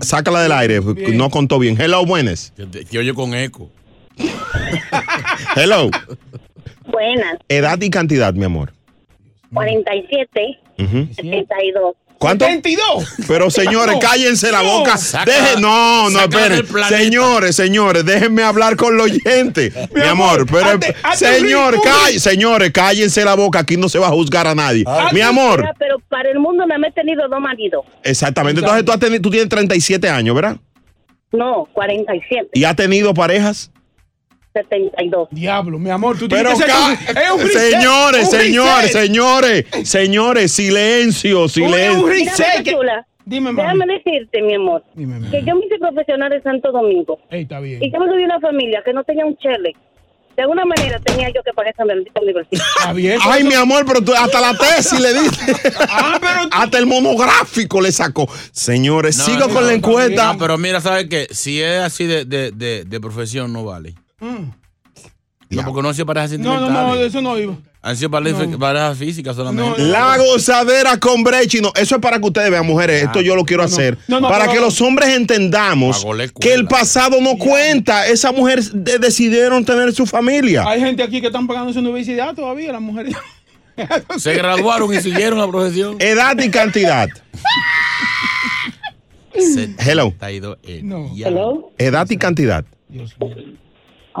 [0.00, 0.80] Sácala del aire,
[1.14, 1.80] no contó bien.
[1.80, 2.52] Hello, buenas.
[2.90, 3.70] Que, oye con eco.
[5.56, 5.90] Hello.
[6.86, 7.36] Buenas.
[7.48, 8.72] Edad y cantidad, mi amor.
[9.52, 11.08] 47, Ujú.
[11.14, 11.94] 72.
[12.20, 12.44] ¿Cuánto?
[12.44, 13.14] 22.
[13.26, 14.68] Pero señores, No, cállense la no.
[14.80, 14.98] boca.
[14.98, 16.84] Saca- Deje- no, no, saca esperen.
[16.86, 19.72] Señores, señores, déjenme hablar con los oyentes.
[19.94, 20.78] Mi, amor, pero
[21.14, 21.80] señor,
[22.18, 23.60] señores, cállense la boca.
[23.60, 24.84] Aquí no se va a juzgar a nadie.
[25.12, 27.86] Mi amor, Pero para el mundo no me he tenido dos maridos.
[28.04, 28.60] exactamente.
[28.60, 30.56] Entonces tú, has tenido- tú tienes 37 años, ¿verdad?
[31.32, 33.70] No, 47, ¿Y has tenido parejas?
[34.52, 35.28] 72.
[35.30, 38.92] Diablo, mi amor, tú Pero tienes que ser un- es un reset, señores, un señores,
[38.92, 42.06] señores, señores, silencio, silencio.
[42.06, 47.20] María Chula, Dime, déjame decirte, mi amor, que yo me hice profesional en Santo Domingo.
[47.30, 47.80] Ey, está bien.
[47.82, 49.72] Y yo me de una familia que no tenía un chele.
[50.36, 52.64] De alguna manera tenía yo que pagar esa bendita universidad.
[52.78, 53.18] Está bien.
[53.22, 55.52] Ay, mi amor, pero tú, hasta la tesis le diste.
[56.50, 58.26] Hasta el monográfico le sacó.
[58.52, 60.32] Señores, No, sigo no, con la encuesta.
[60.32, 61.26] no, pero mira, ¿sabes qué?
[61.30, 63.94] Si es así de, de, de, de profesión, no vale.
[64.20, 66.72] No, porque no han sido parejas No, sentimentales.
[66.72, 67.56] no, no, de eso no iba.
[67.82, 69.80] Han sido parejas, parejas físicas solamente.
[69.82, 71.72] La gozadera con Brechino.
[71.74, 73.04] Eso es para que ustedes vean, mujeres.
[73.04, 73.96] Esto yo lo quiero hacer.
[74.06, 76.06] No, no, para que los hombres entendamos
[76.38, 78.06] que el pasado no cuenta.
[78.06, 80.64] Esas mujeres de- decidieron tener su familia.
[80.68, 83.14] Hay gente aquí que están pagando su universidad todavía, las mujeres.
[84.18, 85.96] Se graduaron y siguieron la profesión.
[86.00, 87.08] Edad y cantidad.
[89.78, 90.12] Hello.
[90.82, 91.10] No.
[91.16, 91.72] Hello.
[91.78, 92.64] Edad y cantidad.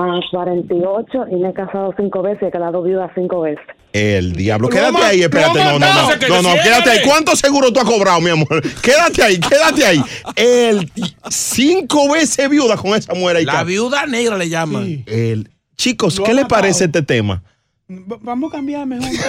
[0.02, 3.64] A 48 y me he casado cinco veces y he quedado viuda cinco veces.
[3.92, 4.68] El diablo.
[4.68, 5.58] Quédate ahí, espérate.
[5.58, 6.08] No, no, no.
[6.28, 6.98] No, no, quédate ahí.
[7.04, 8.62] ¿Cuánto seguro tú has cobrado, mi amor?
[8.82, 10.00] Quédate ahí, quédate ahí.
[10.36, 10.90] El
[11.28, 13.44] cinco veces viuda con esa mujer ahí.
[13.44, 15.02] La viuda negra le llaman.
[15.06, 16.48] El, chicos, ¿qué matado.
[16.48, 17.42] parece este tema?
[17.90, 19.08] Va- Vamos a cambiar mejor.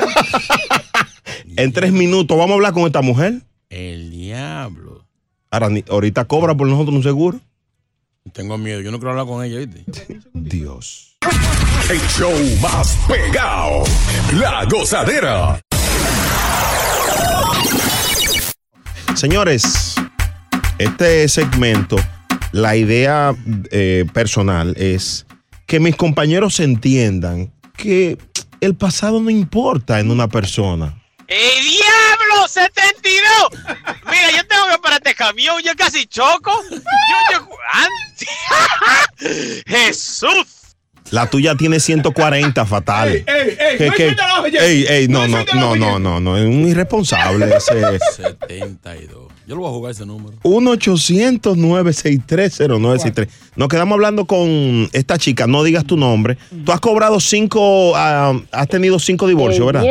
[1.58, 3.42] En tres minutos vamos a hablar con esta mujer.
[3.70, 5.06] El diablo.
[5.50, 7.40] Ahora, ni- ahorita cobra por nosotros un seguro.
[8.34, 8.82] Tengo miedo.
[8.82, 9.84] Yo no quiero hablar con ella, ¿viste?
[10.34, 11.18] Dios.
[11.90, 13.84] El show más pegado.
[14.34, 15.60] La gozadera.
[19.16, 19.96] Señores,
[20.78, 21.98] este segmento,
[22.52, 23.36] la idea
[23.72, 25.26] eh, personal es
[25.66, 28.18] que mis compañeros entiendan que
[28.62, 31.01] el pasado no importa en una persona.
[31.32, 32.46] ¡El diablo!
[32.46, 33.56] ¡72!
[34.06, 36.52] Mira, yo tengo que parar este camión, yo casi choco.
[36.70, 36.78] Yo,
[37.32, 38.26] yo, ¡Anti!
[39.66, 40.76] ¡Jesús!
[41.10, 43.24] La tuya tiene 140 fatales.
[43.28, 44.46] Ey, ey, ey, ¿Qué- no.
[44.46, 47.98] Ey, ey, no, No no, no, no, no, es un irresponsable ese.
[48.18, 49.28] 72.
[49.48, 50.38] Yo lo voy a jugar ese número.
[50.44, 53.28] 1-800-963-0963.
[53.56, 56.38] Nos quedamos hablando con esta chica, no digas tu nombre.
[56.66, 59.84] Tú has cobrado cinco, ah, has tenido cinco divorcios, ¿verdad?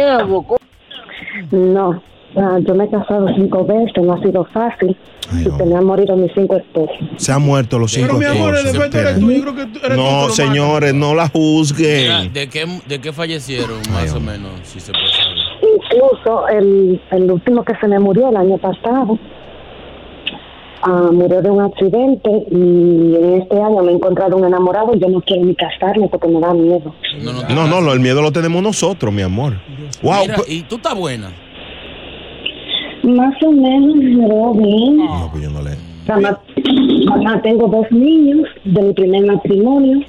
[1.50, 2.02] No,
[2.36, 4.96] ah, yo me he casado cinco veces, no ha sido fácil.
[5.32, 6.96] y tenía morido mis cinco esposos.
[7.16, 8.94] Se han muerto los cinco Pero mi amor, el esposos.
[8.94, 9.30] eres tú.
[9.30, 12.32] Yo creo que tú eres tú No, señores, no la Mira, juzguen.
[12.32, 14.50] ¿de qué, ¿De qué fallecieron, más o menos?
[14.64, 15.36] Si se puede saber.
[15.76, 19.18] Incluso el, el último que se me murió el año pasado
[20.82, 25.00] ah, murió de un accidente y en este año me he encontrado un enamorado y
[25.00, 26.94] yo no quiero ni casarme porque me da miedo.
[27.54, 29.54] No, no, lo- el miedo lo tenemos nosotros, mi amor.
[30.02, 30.14] Wow.
[30.22, 31.30] Mira, y tú estás buena.
[33.02, 34.96] Más o menos me veo bien.
[34.98, 35.70] No, pues yo no le.
[37.42, 40.00] Tengo dos niños de mi primer matrimonio.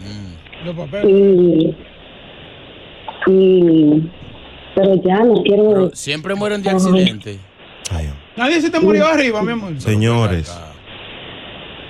[1.07, 1.75] Y,
[3.27, 4.09] y-
[4.75, 5.89] pero ya no quiero.
[5.93, 7.37] Siempre mueren de accidente.
[8.35, 9.79] Nadie se te murió arriba, mi amor.
[9.79, 10.51] Señores.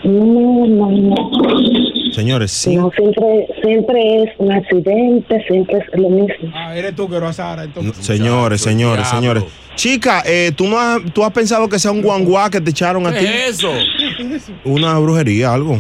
[0.04, 2.12] No, no, no.
[2.12, 2.76] Señores, sí.
[2.76, 6.52] No, siempre, siempre es un accidente, siempre es lo mismo.
[6.54, 8.04] Ah, eres tú que lo Sara, entonces.
[8.04, 9.44] Señores, señores, señores.
[9.76, 13.06] Chica, eh, ¿tú, no has, ¿tú has pensado que sea un guanguá que te echaron
[13.08, 13.26] a ti?
[13.26, 13.72] ¿Qué es eso?
[14.66, 15.80] Una brujería, algo.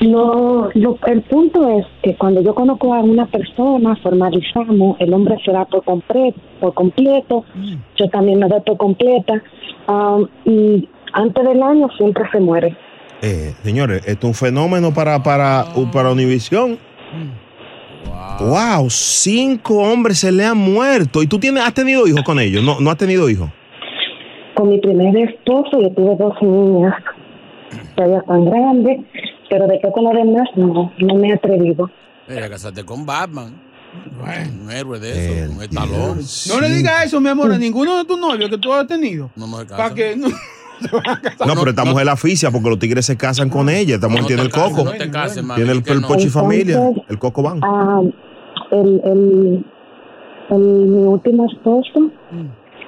[0.00, 5.36] No, lo- el punto es que cuando yo conozco a una persona, formalizamos, el hombre
[5.44, 7.44] se da por, completo, por completo,
[7.96, 9.42] yo también me doy por completa,
[9.88, 12.74] um, y antes del año siempre se muere.
[13.22, 16.78] Eh, señores, esto es un fenómeno para, para, para Univisión.
[18.40, 18.88] Wow.
[18.88, 21.22] cinco hombres se le han muerto.
[21.22, 22.64] ¿Y tú tienes, has tenido hijos con ellos?
[22.64, 23.50] No, no has tenido hijos.
[24.54, 26.94] Con mi primer esposo yo tuve dos niñas,
[27.94, 29.00] todavía tan grandes,
[29.50, 31.90] pero de que con los demás no, no me he atrevido.
[32.28, 33.60] Mira, casarte con Batman.
[34.62, 36.20] Un héroe de eso, un estalón.
[36.48, 39.30] No le digas eso, mi amor, a ninguno de tus novios que tú has tenido.
[39.34, 40.28] No, no Para que no.
[41.46, 43.96] No, pero esta mujer la aficia porque los tigres se casan con ella.
[43.96, 44.84] Esta mujer tiene el coco.
[44.84, 46.08] No te cases, mami, Tiene el, el no.
[46.08, 47.60] pochi familia, Entonces, el coco van.
[47.62, 48.00] Ah,
[48.70, 49.64] el, el,
[50.48, 52.10] el- mi último esposo,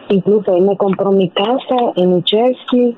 [0.08, 2.96] incluso él me compró mi casa en New Jersey.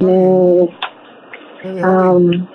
[0.00, 2.46] me, am,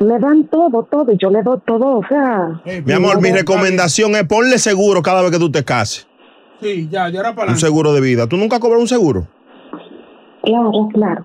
[0.00, 2.62] me dan todo, todo, y yo le doy todo, o sea.
[2.84, 6.06] Mi amor, mi recomendación es ponle seguro cada vez que tú te cases.
[6.60, 8.26] Sí, ya, ya era para Un seguro de vida.
[8.26, 9.28] ¿Tú nunca cobras un seguro?
[10.42, 11.24] Claro, claro.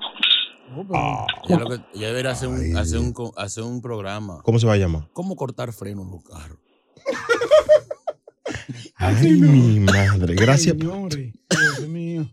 [1.48, 4.40] Ya lo que- ya debería hacer un, hacer, un, hacer un programa.
[4.44, 5.08] ¿Cómo se va a llamar?
[5.14, 6.58] ¿Cómo cortar frenos en los carros?
[8.96, 10.36] Ay, mi madre.
[10.36, 10.76] Gracias.
[10.78, 12.26] Señores, Dios mío.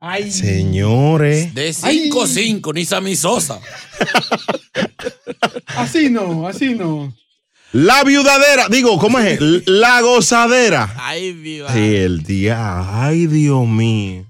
[0.00, 1.54] Ay, Señores.
[1.54, 3.60] De 5-5, ni Sammy Sosa.
[5.76, 7.12] así no, así no.
[7.72, 8.68] La viudadera.
[8.68, 9.40] Digo, ¿cómo es?
[9.66, 10.94] La gozadera.
[10.96, 11.72] Ay, viva.
[11.72, 13.04] Sí, el día.
[13.04, 14.24] Ay, Dios mío.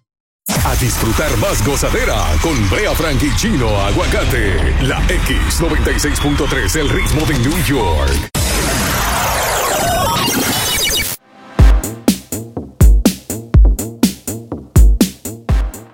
[0.64, 4.56] A disfrutar más gozadera con Brea Frank y Chino Aguacate.
[4.82, 8.30] La X96.3, el ritmo de New York.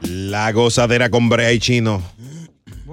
[0.02, 2.00] La gozadera con Brea y Chino.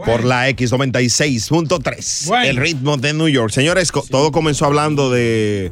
[0.06, 2.28] Por la X96.3.
[2.28, 2.46] Bueno.
[2.50, 3.52] El ritmo de New York.
[3.52, 5.72] Señores, co- todo comenzó hablando de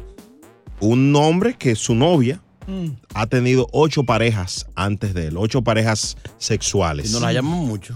[0.80, 2.88] un hombre que su novia Mm.
[3.14, 5.36] ha tenido ocho parejas antes de él.
[5.36, 7.10] Ocho parejas sexuales.
[7.10, 7.94] Y nos la llaman mucho.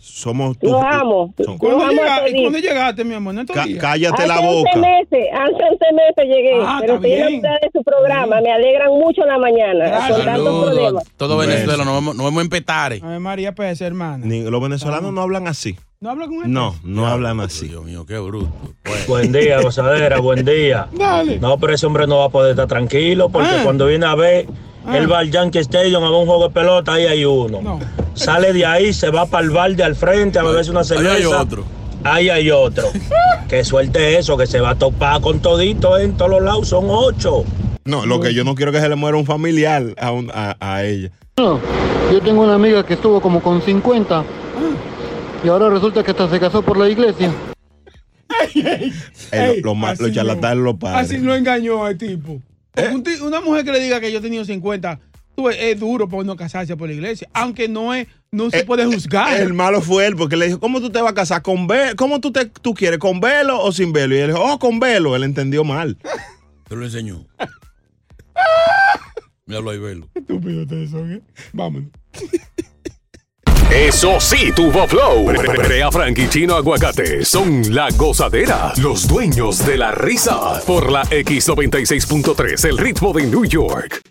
[0.00, 1.32] Somos tus- Los amo.
[1.44, 2.40] son- Los amo a llega- ¿Y toditos.
[2.42, 3.34] cuándo llegaste, mi amor?
[3.34, 4.76] ¿No cállate la hace 11 boca.
[4.78, 9.11] meses, hace 11 meses llegué, Ah, pero estoy enamorada de su programa, me alegran mucho
[9.26, 10.16] la mañana, Gracias.
[10.16, 10.70] con tantos Saludos.
[10.70, 11.04] problemas.
[11.16, 13.00] Todo Venezuela, nos vemos, nos vemos en Petare.
[13.02, 14.24] Ave María pues hermana.
[14.26, 15.76] Ni- los venezolanos no hablan así.
[16.00, 16.52] ¿No habla con él?
[16.52, 17.68] No, no hablan así.
[17.68, 18.50] Dios mío, qué bruto.
[18.82, 20.88] Pues, Buen día, gozadera, buen día.
[20.92, 21.38] Dale.
[21.38, 23.60] No, pero ese hombre no va a poder estar tranquilo porque Ah.
[23.62, 24.46] cuando viene a ver,
[24.84, 24.98] Ah.
[24.98, 27.62] él va al Yankee Stadium a ver un juego de pelota, ahí hay uno.
[27.62, 27.78] No.
[28.14, 30.86] Sale de ahí, se va para el bar de al frente a beberse una ahí
[30.86, 31.14] cerveza.
[31.14, 31.64] hay otro.
[32.04, 32.88] Ahí hay otro.
[33.48, 36.86] que suerte eso, que se va a topar con todito en todos los lados, son
[36.88, 37.44] ocho.
[37.84, 40.30] No, lo que yo no quiero es que se le muera un familiar a, un-
[40.32, 41.10] a- a ella.
[41.36, 41.58] No,
[42.12, 44.24] yo tengo una amiga que estuvo como con 50
[45.44, 47.32] y ahora resulta que hasta se casó por la iglesia.
[48.54, 48.92] Eh,
[49.30, 51.10] Ey, lo- lo así los charlatanes, los padres.
[51.10, 52.40] Así lo engañó al tipo.
[52.74, 54.98] Ti- una mujer que le diga que yo he tenido 50,
[55.34, 58.84] Tú, es, duro para uno casarse por la iglesia, aunque no es, no se puede
[58.84, 59.40] juzgar.
[59.40, 61.40] El malo fue él porque le dijo, ¿cómo tú te vas a casar?
[61.40, 61.92] ¿Con velo?
[61.96, 62.98] ¿Cómo tú, te, tú quieres?
[62.98, 64.14] ¿Con velo o sin velo?
[64.14, 65.16] Y él dijo, oh, con velo.
[65.16, 65.96] Él entendió mal.
[66.68, 67.24] Te lo enseñó.
[69.46, 70.08] Míralo ahí, velo.
[70.14, 71.20] Estúpido ustedes son, ¿eh?
[71.52, 71.90] Vámonos.
[73.70, 75.24] Eso sí, tuvo flow.
[75.24, 80.60] Brea Frank y Chino Aguacate son la gozadera, los dueños de la risa.
[80.66, 84.02] Por la X96.3, el ritmo de New York.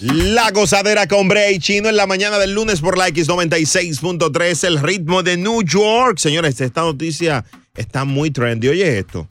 [0.00, 4.82] La gozadera con Brea y Chino en la mañana del lunes por la X96.3, el
[4.82, 6.18] ritmo de New York.
[6.18, 8.68] Señores, esta noticia está muy trendy.
[8.68, 9.28] Oye esto,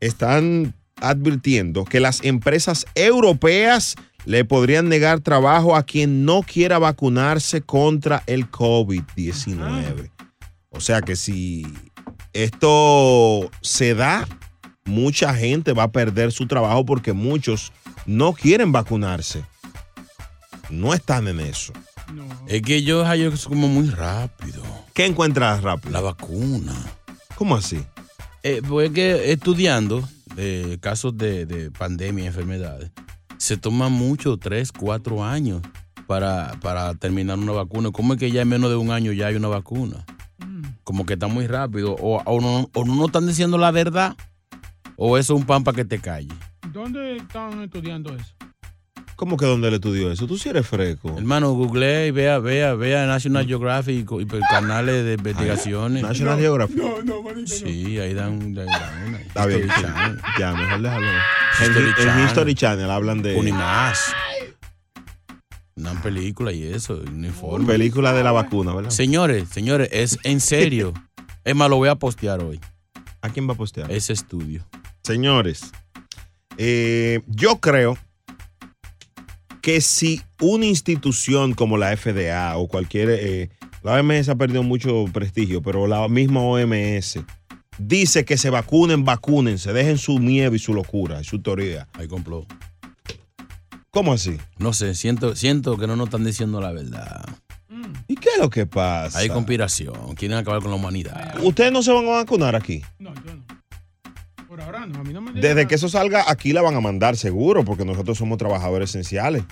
[0.00, 7.62] están advirtiendo que las empresas europeas le podrían negar trabajo a quien no quiera vacunarse
[7.62, 10.10] contra el COVID-19.
[10.70, 11.66] O sea que si
[12.32, 14.26] esto se da,
[14.84, 17.72] mucha gente va a perder su trabajo porque muchos
[18.04, 19.44] no quieren vacunarse.
[20.70, 21.72] No están en eso.
[22.48, 24.62] Es que yo hallo que es como muy rápido.
[24.94, 25.92] ¿Qué encuentras rápido?
[25.92, 26.74] La vacuna.
[27.36, 27.80] ¿Cómo así?
[28.42, 30.02] Eh, pues es que estudiando
[30.36, 32.90] eh, casos de, de pandemia y enfermedades,
[33.36, 35.60] se toma mucho, tres, cuatro años
[36.06, 37.90] para, para terminar una vacuna.
[37.90, 40.04] ¿Cómo es que ya en menos de un año ya hay una vacuna?
[40.84, 41.96] Como que está muy rápido.
[42.00, 44.16] O, o no, o no están diciendo la verdad,
[44.96, 46.32] o eso es un pan para que te calle.
[46.72, 48.35] ¿Dónde están estudiando eso?
[49.16, 50.26] ¿Cómo que dónde le estudió eso?
[50.26, 51.14] Tú sí eres fresco.
[51.16, 56.02] Hermano, google y vea, vea, vea National Geographic y canales de investigaciones.
[56.02, 56.76] National Geographic.
[56.76, 57.46] No, no, manito.
[57.54, 58.52] Sí, ahí dan.
[58.54, 59.68] dan- dan- Está bien.
[59.68, 60.20] Channel.
[60.38, 61.06] Ya, mejor déjalo.
[61.62, 62.24] History en, en.
[62.26, 64.12] History Channel hablan de Unimás.
[65.76, 67.66] Una película y eso, uniforme.
[67.66, 68.90] película de la vacuna, ¿verdad?
[68.90, 70.92] Señores, señores, es en serio.
[71.44, 72.60] es más, lo voy a postear hoy.
[73.22, 73.90] ¿A quién va a postear?
[73.90, 74.64] Ese estudio.
[75.02, 75.70] Señores,
[76.56, 77.98] eh, yo creo
[79.66, 83.10] que si una institución como la FDA o cualquier...
[83.10, 83.50] eh,
[83.82, 87.18] la OMS ha perdido mucho prestigio, pero la misma OMS
[87.76, 91.88] dice que se vacunen, vacúnense, dejen su miedo y su locura, y su teoría.
[91.94, 92.46] Ahí complot.
[93.90, 94.36] ¿Cómo así?
[94.56, 97.24] No sé, siento, siento que no nos están diciendo la verdad.
[98.06, 99.18] ¿Y qué es lo que pasa?
[99.18, 101.40] Hay conspiración, quieren acabar con la humanidad.
[101.42, 102.82] ¿Ustedes no se van a vacunar aquí?
[104.56, 106.74] Por ahora no, a mí no me digan Desde que eso salga, aquí la van
[106.76, 109.44] a mandar seguro, porque nosotros somos trabajadores esenciales.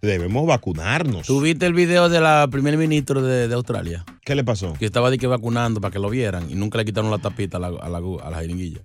[0.00, 1.26] Debemos vacunarnos.
[1.26, 4.06] ¿Tú viste el video de la primer ministro de, de Australia?
[4.24, 4.72] ¿Qué le pasó?
[4.78, 7.58] Que estaba de que vacunando para que lo vieran y nunca le quitaron la tapita
[7.58, 8.80] a la, a la, a la jeringuilla.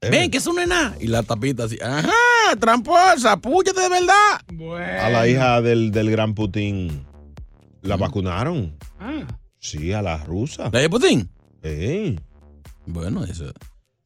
[0.00, 0.96] Ven, que eso no es nada.
[0.98, 5.04] Y la tapita así, ajá, tramposa, púyate de verdad.
[5.04, 7.04] A la hija del, del gran Putin
[7.82, 8.74] la vacunaron.
[8.98, 9.26] Ah,
[9.58, 10.70] Sí, a la rusa.
[10.72, 11.28] ¿La de Putin?
[11.62, 12.18] Sí.
[12.86, 13.52] Bueno, eso.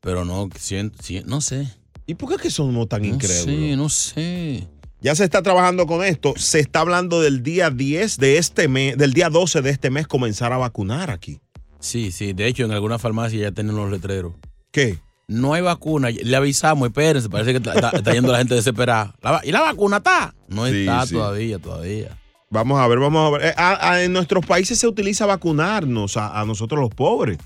[0.03, 1.66] Pero no, siento, sí, no sé.
[2.07, 3.44] ¿Y por qué es que somos tan No incrédulos?
[3.44, 4.68] sé, no sé.
[5.00, 6.34] Ya se está trabajando con esto.
[6.36, 10.07] Se está hablando del día 10 de este mes, del día 12 de este mes
[10.07, 11.40] comenzar a vacunar aquí.
[11.80, 12.32] Sí, sí.
[12.32, 14.34] De hecho, en alguna farmacia ya tienen los letreros.
[14.70, 14.98] ¿Qué?
[15.28, 16.11] No hay vacuna.
[16.11, 17.28] Le avisamos, espérense.
[17.28, 19.14] Parece que está, yendo la gente desesperada.
[19.22, 20.34] La ¿Y la vacuna está?
[20.48, 21.14] No Sí, está sí.
[21.14, 22.18] todavía, todavía.
[22.53, 23.46] Vamos a ver, vamos a ver.
[23.48, 27.38] Eh, a- a- en nuestros países se utiliza vacunarnos a, a nosotros los pobres.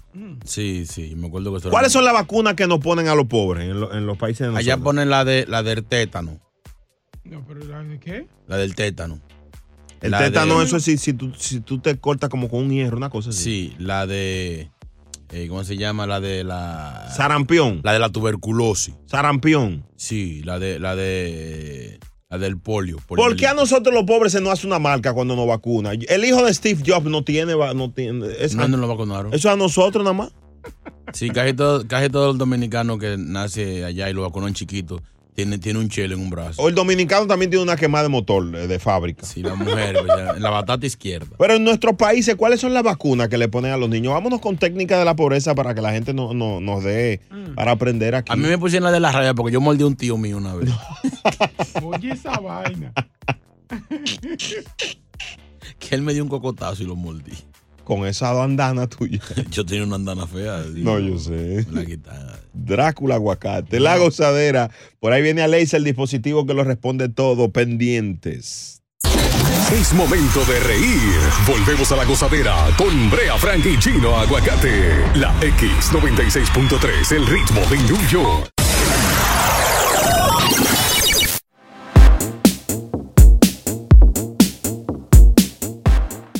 [0.44, 1.14] Sí, sí.
[1.16, 3.70] Me acuerdo que eso era- ¿Cuáles son las vacunas que nos ponen a los pobres
[3.70, 4.66] en, lo- en los países de nosotros?
[4.66, 6.40] Allá ponen la, de, la del tétano.
[7.24, 8.26] no, pero ¿la de qué?
[8.48, 9.20] La del tétano.
[10.00, 12.64] El La tétano, de- eso es si, si, tú, si tú te cortas como con
[12.64, 13.42] un hierro, una cosa así.
[13.44, 14.70] Sí, la de.
[15.30, 16.06] eh, ¿Cómo se llama?
[16.08, 17.08] La de la.
[17.16, 17.80] Sarampión.
[17.84, 18.94] La de la tuberculosis.
[19.06, 19.86] Sarampión.
[19.96, 20.78] Sí, la de.
[20.80, 21.98] La de.
[22.28, 22.96] La del polio.
[23.06, 25.92] ¿Por qué a nosotros los pobres se nos hace una marca cuando nos vacuna?
[25.92, 27.54] El hijo de Steve Jobs no tiene...
[27.54, 29.32] No tiene es- ¿Dónde lo vacunaron?
[29.32, 30.32] eso es a nosotros nada más.
[31.12, 35.00] Sí, casi todo, casi todo el dominicano que nace allá y lo vacunó en chiquito
[35.36, 36.60] tiene, tiene un chelo en un brazo.
[36.62, 39.24] O el dominicano también tiene una quemada de motor de fábrica.
[39.26, 41.26] Sí, la mujer, pues, la batata izquierda.
[41.38, 44.14] Pero en nuestros países, ¿cuáles son las vacunas que le ponen a los niños?
[44.14, 47.20] Vámonos con técnica de la pobreza para que la gente no, no- nos dé
[47.54, 48.32] para aprender aquí.
[48.32, 50.38] A mí me pusieron la de la raya porque yo mordí a un tío mío
[50.38, 50.70] una vez.
[51.82, 52.92] Oye esa vaina.
[55.78, 57.32] que él me dio un cocotazo y lo mordí.
[57.84, 59.20] Con esa bandana tuya.
[59.50, 60.64] Yo tenía una andana fea.
[60.74, 61.64] No, yo sé.
[61.70, 62.34] La quitaron.
[62.52, 64.70] Drácula Aguacate, la gozadera.
[64.98, 67.52] Por ahí viene Alexa, el dispositivo que lo responde todo.
[67.52, 68.82] Pendientes.
[69.72, 71.20] Es momento de reír.
[71.46, 74.90] Volvemos a la gozadera con Brea Frank y Chino Aguacate.
[75.16, 78.50] La X96.3, el ritmo de New York.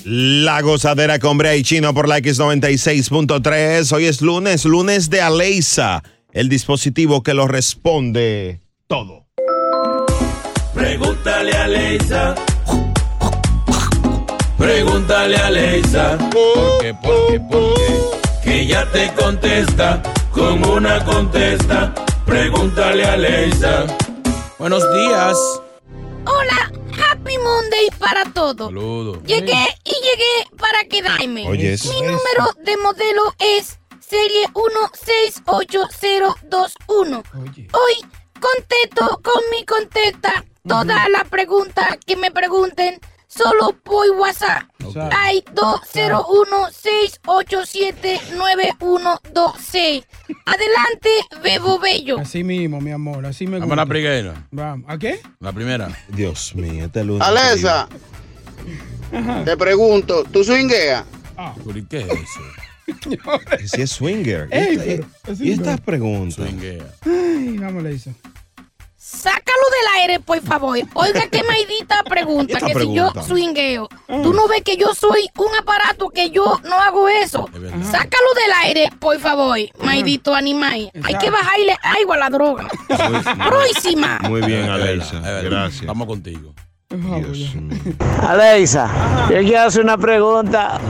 [0.09, 3.93] La gozadera con Brea y Chino por la X96.3.
[3.93, 6.01] Hoy es lunes, lunes de Alexa,
[6.31, 9.27] el dispositivo que lo responde todo.
[10.73, 12.37] Pregúntale a Leisa.
[14.57, 16.17] Pregúntale a Leisa.
[16.31, 18.45] ¿Por qué, por qué, por qué?
[18.45, 20.01] Que ella te contesta
[20.31, 21.93] con una contesta.
[22.25, 23.87] Pregúntale a Leisa.
[24.61, 25.37] Buenos días.
[26.27, 26.71] Hola,
[27.27, 28.69] Happy Monday para todos.
[28.69, 29.21] Saludos.
[29.25, 31.49] Llegué y llegué para quedarme.
[31.49, 31.85] Oyes.
[31.87, 37.25] Mi número de modelo es serie 168021.
[37.73, 37.95] Hoy
[38.41, 43.01] contesto con mi contesta todas las preguntas que me pregunten
[43.37, 44.63] solo por WhatsApp.
[45.13, 45.45] Hay
[48.77, 50.05] 201-687-9126.
[50.45, 51.11] Adelante,
[51.43, 52.19] Bebo Bello.
[52.19, 53.93] Así mismo, mi amor, así me Vamos a la gusta.
[53.93, 54.47] primera.
[54.51, 54.87] Vamos.
[54.91, 55.21] ¿A qué?
[55.41, 55.89] La primera.
[56.09, 57.27] Dios mío, este lunes.
[57.27, 57.89] Alesa,
[59.45, 61.05] te pregunto, ¿tú swingueas?
[61.65, 62.41] ¿Por qué es eso?
[63.67, 64.47] Si es swinger.
[64.53, 66.39] Ey, Y esta- y estas preguntas.
[67.05, 68.11] Ay, vamos, le hizo.
[69.17, 70.79] Sácalo del aire, por favor.
[70.95, 72.53] Oiga, qué maidita pregunta.
[72.53, 76.31] ¿Y esta Que si yo swingueo, tú no ves que yo soy un aparato que
[76.31, 77.49] yo no hago eso.
[77.53, 80.91] Sácalo del aire, por favor, maidito animal.
[81.05, 82.69] Hay que bajarle agua a la droga.
[83.49, 84.19] Próxima.
[84.23, 85.21] Muy bien, Alexa.
[85.21, 85.87] Gracias.
[85.87, 86.55] Vamos contigo.
[88.23, 88.89] Aleisa,
[89.29, 90.81] yo quiero hacer una pregunta.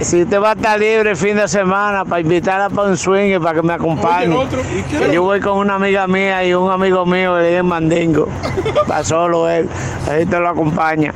[0.00, 3.38] Si usted va a estar libre el fin de semana para invitarla para un swing
[3.40, 4.36] para que me acompañe.
[4.90, 8.28] Que yo voy con una amiga mía y un amigo mío que es Mandingo.
[8.88, 9.68] Para solo él.
[10.10, 11.14] Ahí te lo acompaña.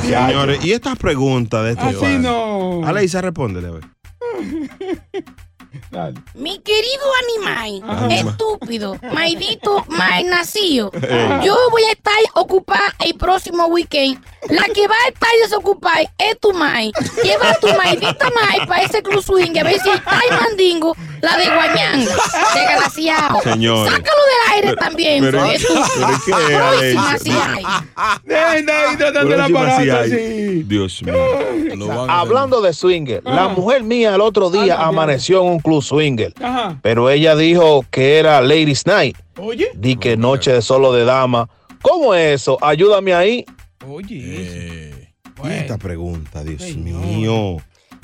[0.00, 2.82] Señores, y estas preguntas de este Así no.
[2.86, 3.70] Alexa, respóndele.
[5.90, 6.14] ver.
[6.34, 8.14] Mi querido animal, Ajá.
[8.14, 10.90] estúpido, maidito, mal nacido.
[11.42, 14.22] Yo voy a estar ocupada el próximo weekend.
[14.48, 16.92] La que va a estar desocupada es tu mai.
[17.22, 21.36] Lleva a tu maidita mai para ese club swing a ver si hay mandingo, la
[21.36, 22.00] de Guañán.
[22.00, 23.40] Desgraciado.
[23.42, 23.92] Señores.
[23.92, 25.24] Sácalo del aire Pero- también.
[25.24, 25.74] pero- tú-
[29.26, 29.90] pero aparato hay.
[29.90, 30.62] así.
[30.64, 31.14] Dios mío.
[32.08, 36.78] Hablando de swinger, la mujer mía el otro día amaneció en un club swinger, Ajá.
[36.82, 39.16] pero ella dijo que era Ladies Night.
[39.38, 39.70] Oye.
[39.74, 41.48] Di que noche de solo de dama.
[41.82, 42.58] ¿Cómo es eso?
[42.60, 43.44] Ayúdame ahí.
[43.88, 44.92] Oye.
[45.42, 47.56] Y esta pregunta, Dios mío.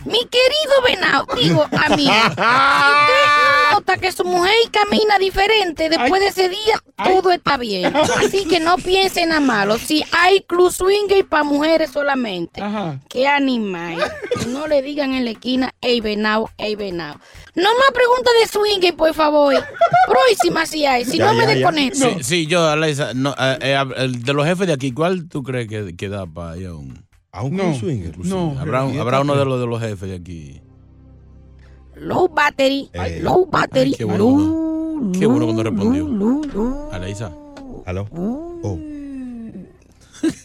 [0.05, 6.29] Mi querido venado, digo, amigo, si usted nota que su mujer camina diferente después de
[6.29, 7.95] ese día, todo está bien.
[7.97, 9.79] Así que no piense nada malo.
[9.79, 12.63] Si hay club swinger para mujeres solamente.
[13.09, 13.99] Qué animal.
[14.49, 17.19] No le digan en la esquina, ey venado, ey venado.
[17.55, 19.55] No más preguntas de swinger, por favor.
[20.07, 22.11] Próxima si hay, si no me desconecto.
[22.19, 25.69] Sí, sí, yo, Alexa, no, eh, eh, de los jefes de aquí, ¿cuál tú crees
[25.69, 27.06] que, que da para ir a un,
[27.37, 28.19] a un No, swinger?
[28.19, 28.57] no.
[28.59, 30.61] Habrá, un- ¿Y habrá uno de los de los jefes aquí.
[31.97, 33.21] Low battery, Eh.
[33.23, 33.95] low battery.
[33.95, 36.91] Qué bueno, cuando- qué bueno cuando respondió.
[36.93, 37.33] Alexa.
[37.87, 38.09] ¿Aló?
[38.13, 38.79] Oh.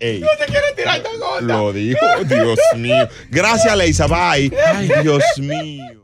[0.00, 1.40] Ey, No te quieres tirar gota.
[1.40, 1.98] lo dijo.
[2.28, 3.08] Dios mío.
[3.30, 4.06] Gracias, Alexa.
[4.06, 4.52] Bye.
[4.74, 6.03] Ay, Dios mío.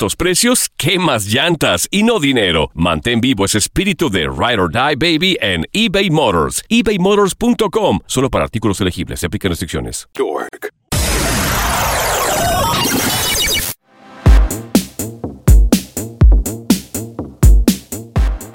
[0.00, 2.70] estos precios, ¿qué más llantas y no dinero?
[2.72, 6.64] Mantén vivo ese espíritu de Ride or Die Baby en eBay Motors.
[6.70, 7.98] ebaymotors.com.
[8.06, 9.20] Solo para artículos elegibles.
[9.20, 10.08] Se aplican restricciones.
[10.14, 10.70] York.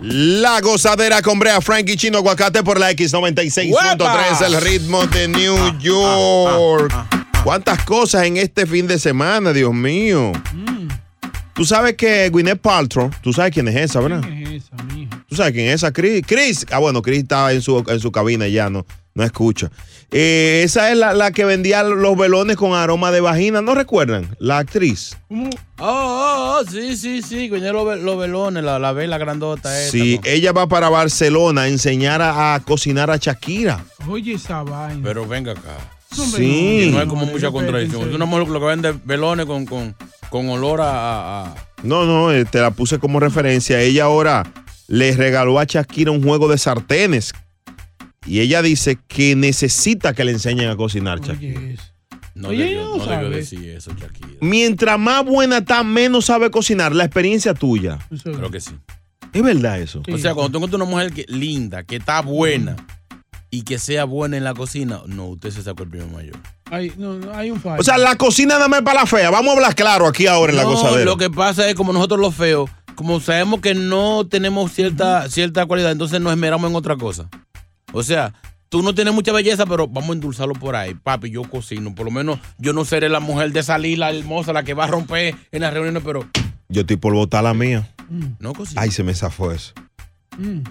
[0.02, 5.78] La gozadera con Brea Frank y Chino Aguacate por la X96.3, el ritmo de New
[5.78, 6.92] York.
[7.44, 10.32] ¿Cuántas cosas en este fin de semana, Dios mío?
[11.56, 14.22] Tú sabes que Gwyneth Paltrow, tú sabes quién es esa, ¿verdad?
[15.30, 16.22] Tú sabes quién es esa, Chris.
[16.28, 19.72] Chris, ah, bueno, Chris está en su, en su cabina ya, no, no escucha.
[20.12, 24.36] Eh, esa es la, la que vendía los velones con aroma de vagina, ¿no recuerdan?
[24.38, 25.18] La actriz.
[25.30, 25.50] Oh,
[25.80, 29.92] oh, oh, sí, sí, sí, coño, los, los velones, la, la vela grandota esta.
[29.92, 33.86] Sí, ella va para Barcelona a enseñar a, a cocinar a Shakira.
[34.10, 35.00] Oye, esa vaina.
[35.04, 35.78] Pero venga acá.
[36.12, 36.86] Sí.
[36.88, 38.08] Y no hay como mucha contradicción.
[38.10, 39.96] Es una mujer lo que vende velones con, con,
[40.36, 43.80] con olor a, No, no, eh, te la puse como referencia.
[43.80, 44.44] Ella ahora
[44.90, 47.32] le regaló a Shakira un juego de sartenes.
[48.26, 51.62] Y ella dice que necesita que le enseñen a cocinar, Shakira.
[52.34, 53.30] No Oye, debió, no no debió sabe.
[53.30, 54.28] decir eso, Shakira.
[54.42, 56.94] Mientras más buena está, menos sabe cocinar.
[56.94, 57.98] La experiencia tuya.
[58.22, 58.72] Creo que sí.
[59.32, 60.04] Es verdad eso.
[60.12, 62.76] O sea, cuando tú encuentras una mujer que, linda, que está buena
[63.56, 66.36] y que sea buena en la cocina, no, usted se sacó el premio mayor.
[66.72, 67.80] Hay, no, no, hay un fallo.
[67.80, 69.30] O sea, la cocina nada más es para la fea.
[69.30, 71.06] Vamos a hablar claro aquí ahora en la No, gozadera.
[71.06, 75.66] Lo que pasa es como nosotros los feos, como sabemos que no tenemos cierta, cierta
[75.66, 77.30] cualidad, entonces nos esmeramos en otra cosa.
[77.94, 78.34] O sea,
[78.68, 80.96] tú no tienes mucha belleza, pero vamos a endulzarlo por ahí.
[80.96, 81.96] Papi, yo cocino.
[81.96, 84.84] Por lo menos yo no seré la mujer de salir, la hermosa, la que va
[84.84, 86.28] a romper en las reuniones, pero
[86.68, 87.88] Yo estoy por botar la mía.
[88.40, 88.82] no cocina.
[88.82, 89.72] Ay, se me zafó eso.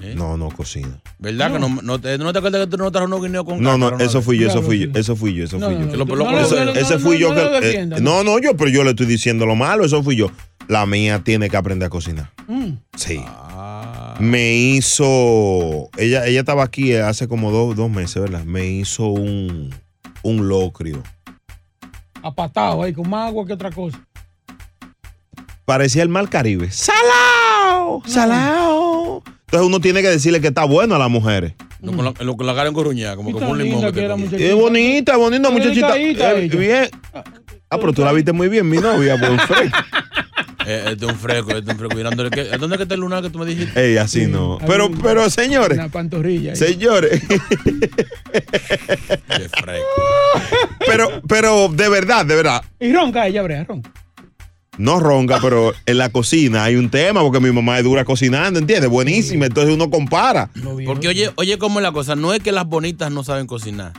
[0.02, 0.14] ¿Eh?
[0.16, 1.00] No, no cocina.
[1.18, 3.60] ¿Verdad que no, no te, no te acuerdas que tú no trajo unos guineos con
[3.62, 5.80] No, no, eso fui yo, eso fui yo, eso fui yo, eso No, fui no,
[5.80, 5.86] yo.
[5.86, 7.70] no, Ese- no, no, no, fui no, yo no que.
[7.80, 10.30] eh, no, no, yo, pero yo le estoy diciendo lo malo, eso fui yo.
[10.68, 12.30] La mía tiene que aprender a cocinar.
[12.46, 12.72] Mm.
[12.96, 13.20] Sí.
[13.26, 14.16] Ah.
[14.20, 15.88] Me hizo.
[15.98, 18.44] Ella, ella estaba aquí eh, hace como dos, dos meses, ¿verdad?
[18.44, 19.74] Me hizo un,
[20.22, 21.02] un locrio.
[22.22, 23.98] Apatado ahí, con más agua que otra cosa.
[25.64, 26.70] Parecía el mar Caribe.
[26.70, 28.02] ¡Salao!
[28.06, 29.22] ¡Salao!
[29.54, 31.52] Entonces uno tiene que decirle que está bueno a las mujeres.
[31.80, 33.92] Lo con la, lo con la cara engorruñada, como que fue un limón.
[33.92, 34.48] que.
[34.48, 35.96] Es bonita, bonita, muchachita.
[35.96, 36.88] Eh, bien.
[37.70, 39.78] Ah, pero tú la viste muy bien, mi novia, por un fresco.
[40.66, 41.94] Eh, este es un fresco, este es un fresco.
[41.94, 43.78] Mirándole, ¿qué- ¿Dónde es que está el lunar que tú me dijiste?
[43.78, 44.56] Ey, así no.
[44.66, 45.76] Pero, pero, señores.
[45.76, 46.56] Una pantorrilla.
[46.56, 47.20] Señores.
[48.32, 49.86] Qué fresco.
[50.86, 52.64] Pero, pero, de verdad, de verdad.
[52.80, 53.90] Y ronca ella, Brea, ronca.
[54.78, 58.58] No ronca, pero en la cocina hay un tema porque mi mamá es dura cocinando,
[58.58, 58.90] ¿entiendes?
[58.90, 59.46] Buenísima.
[59.46, 60.50] Entonces uno compara.
[60.86, 63.92] Porque oye, oye cómo es la cosa, no es que las bonitas no saben cocinar,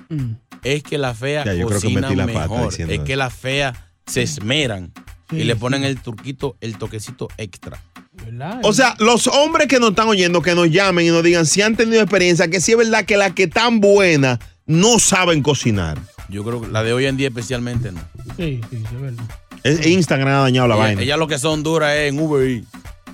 [0.63, 2.99] es que las feas Ya, yo creo que cocinan metí la pata mejor, diciendo es
[2.99, 3.05] eso.
[3.05, 4.91] que las feas se esmeran
[5.29, 5.59] Sí, y le sí.
[5.59, 7.81] ponen el turquito, el toquecito extra.
[8.23, 8.59] ¿Verdad?
[8.63, 11.61] O sea, los hombres que nos están oyendo, que nos llamen y nos digan si
[11.63, 14.37] han tenido experiencia, que sí es verdad que las que están buenas
[14.67, 15.97] no saben cocinar.
[16.29, 18.01] Yo creo que la de hoy en día especialmente no.
[18.37, 19.23] Sí, sí, sí, es verdad.
[19.65, 21.01] Es- Instagram ha dañado la Ella- vaina.
[21.01, 22.67] Ellas lo que son duras es en Uber Eats.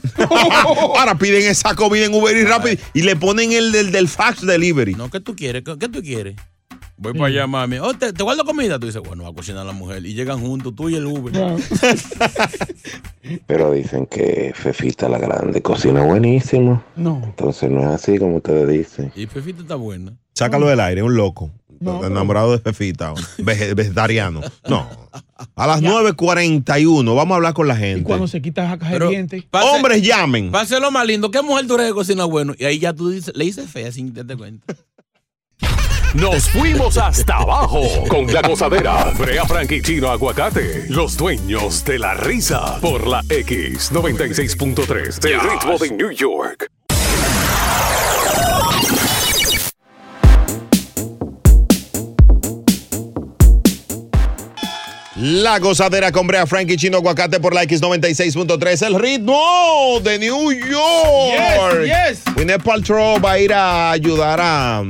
[0.97, 4.45] Ahora piden esa comida en Uber y rápido y le ponen el del, del fax
[4.45, 4.95] delivery.
[4.95, 5.63] No, ¿qué tú quieres?
[5.63, 6.35] ¿Qué, qué tú quieres?
[6.97, 7.77] Voy para allá, mami.
[7.79, 8.77] Oh, ¿te, te guardo comida?
[8.77, 10.05] Tú dices, bueno, va a cocinar la mujer.
[10.05, 11.33] Y llegan juntos, tú y el Uber.
[13.47, 16.83] Pero dicen que Fefita la Grande cocina buenísimo.
[16.95, 17.21] No.
[17.23, 19.11] Entonces no es así como ustedes dicen.
[19.15, 20.13] Y Fefita está buena.
[20.33, 21.51] Sácalo del aire, un loco.
[21.81, 24.41] Enamorado de Fefita, vege- vegetariano.
[24.67, 24.87] No.
[25.55, 28.03] A las 9.41 vamos a hablar con la gente.
[28.03, 29.43] Cuando se quita esa caja de dientes.
[29.51, 30.51] Hombres llamen.
[30.53, 31.31] Va a ser lo más lindo.
[31.31, 32.53] ¿Qué mujer tú eres que cocina bueno?
[32.57, 34.73] Y ahí ya tú dices, le dices fea sin darte cuenta.
[36.13, 39.13] Nos fuimos hasta abajo con la gozadera.
[39.17, 42.79] Brea Frank y Chino Aguacate, los dueños de la risa.
[42.81, 46.69] Por la X96.3 del ritmo de New York.
[55.21, 58.87] La gozadera con Brea Frankie Chino Aguacate por la X96.3.
[58.87, 61.83] El ritmo de New York.
[61.83, 62.33] Yes, yes.
[62.33, 64.81] Gwyneth Paltrow va a ir a ayudar a,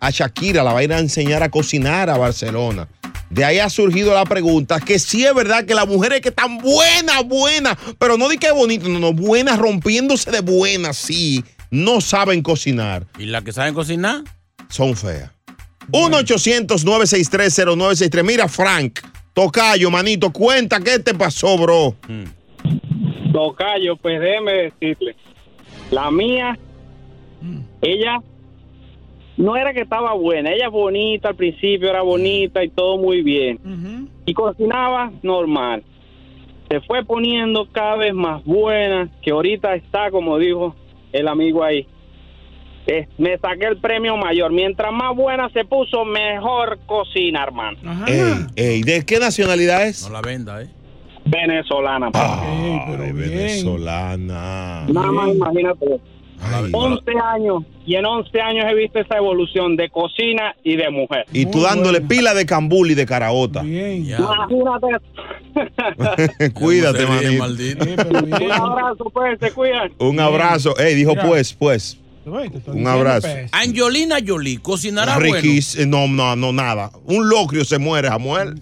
[0.00, 2.88] a Shakira, la va a ir a enseñar a cocinar a Barcelona.
[3.28, 6.56] De ahí ha surgido la pregunta que sí es verdad que las mujeres que están
[6.56, 12.00] buenas, buenas, pero no di que bonito, no, no, buenas, rompiéndose de buenas, sí, no
[12.00, 13.06] saben cocinar.
[13.18, 14.22] ¿Y las que saben cocinar?
[14.70, 15.30] Son feas.
[15.92, 18.24] 1-800-963-0963.
[18.24, 19.00] Mira, Frank,
[19.36, 21.94] tocayo, manito, cuenta qué te pasó, bro.
[23.34, 25.14] Tocayo, pues déjeme decirle.
[25.90, 26.58] La mía,
[27.82, 28.22] ella
[29.36, 34.08] no era que estaba buena, ella bonita al principio, era bonita y todo muy bien.
[34.24, 35.82] Y cocinaba normal.
[36.70, 40.74] Se fue poniendo cada vez más buena, que ahorita está, como dijo
[41.12, 41.86] el amigo ahí.
[42.86, 44.52] Eh, me saqué el premio mayor.
[44.52, 47.78] Mientras más buena se puso, mejor cocina, hermano.
[48.06, 50.04] Ey, ey, ¿de qué nacionalidad es?
[50.04, 50.68] No la venda, ¿eh?
[51.24, 52.10] Venezolana.
[52.14, 54.86] Ay, venezolana.
[54.88, 56.00] Nada más imagínate.
[56.40, 60.90] Ay, 11 años y en 11 años he visto esa evolución de cocina y de
[60.90, 61.24] mujer.
[61.32, 63.64] Y tú dándole pila de cambul y de caraota.
[63.64, 64.86] Imagínate.
[66.54, 67.06] Cuídate,
[67.38, 67.84] manito.
[68.44, 69.90] Un abrazo, pues, se cuidan.
[69.98, 70.78] Un abrazo.
[70.78, 71.26] Ey, dijo Mira.
[71.26, 71.98] pues, pues.
[72.26, 73.28] Un abrazo.
[73.52, 75.36] Angelina Jolie, cocinará bueno.
[75.36, 76.90] Riquís- eh, no, no, no, nada.
[77.04, 78.60] Un locrio se muere, Samuel.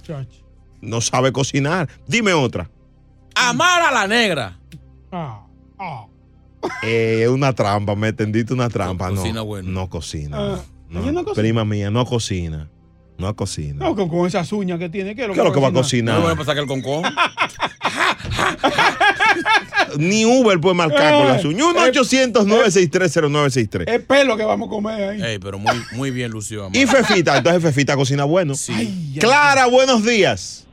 [0.83, 1.89] No sabe cocinar.
[2.07, 2.71] Dime otra.
[3.35, 4.59] Amar a la negra.
[6.83, 9.09] Eh, Es una trampa, me tendiste una trampa.
[9.11, 9.71] No, cocina bueno.
[9.71, 10.37] no cocina.
[10.39, 10.59] Ah,
[10.91, 11.01] no.
[11.03, 11.25] cocina.
[11.35, 12.69] Prima mía, no cocina.
[13.17, 13.77] No cocina.
[13.85, 15.15] No, con, con esas uñas que tiene.
[15.15, 16.17] ¿Qué es lo ¿Qué es lo que va a cocinar?
[16.17, 17.05] No bueno para sacar el concón.
[19.99, 21.67] Ni Uber puede marcar con las uñas.
[21.95, 23.89] 1-800-963-0963.
[23.89, 25.23] Es pelo que vamos a comer ahí.
[25.23, 26.65] Ey, pero muy, muy bien, Lucio.
[26.65, 26.77] amor.
[26.77, 28.55] Y Fefita, entonces Fefita cocina bueno.
[29.21, 30.67] Clara, buenos días.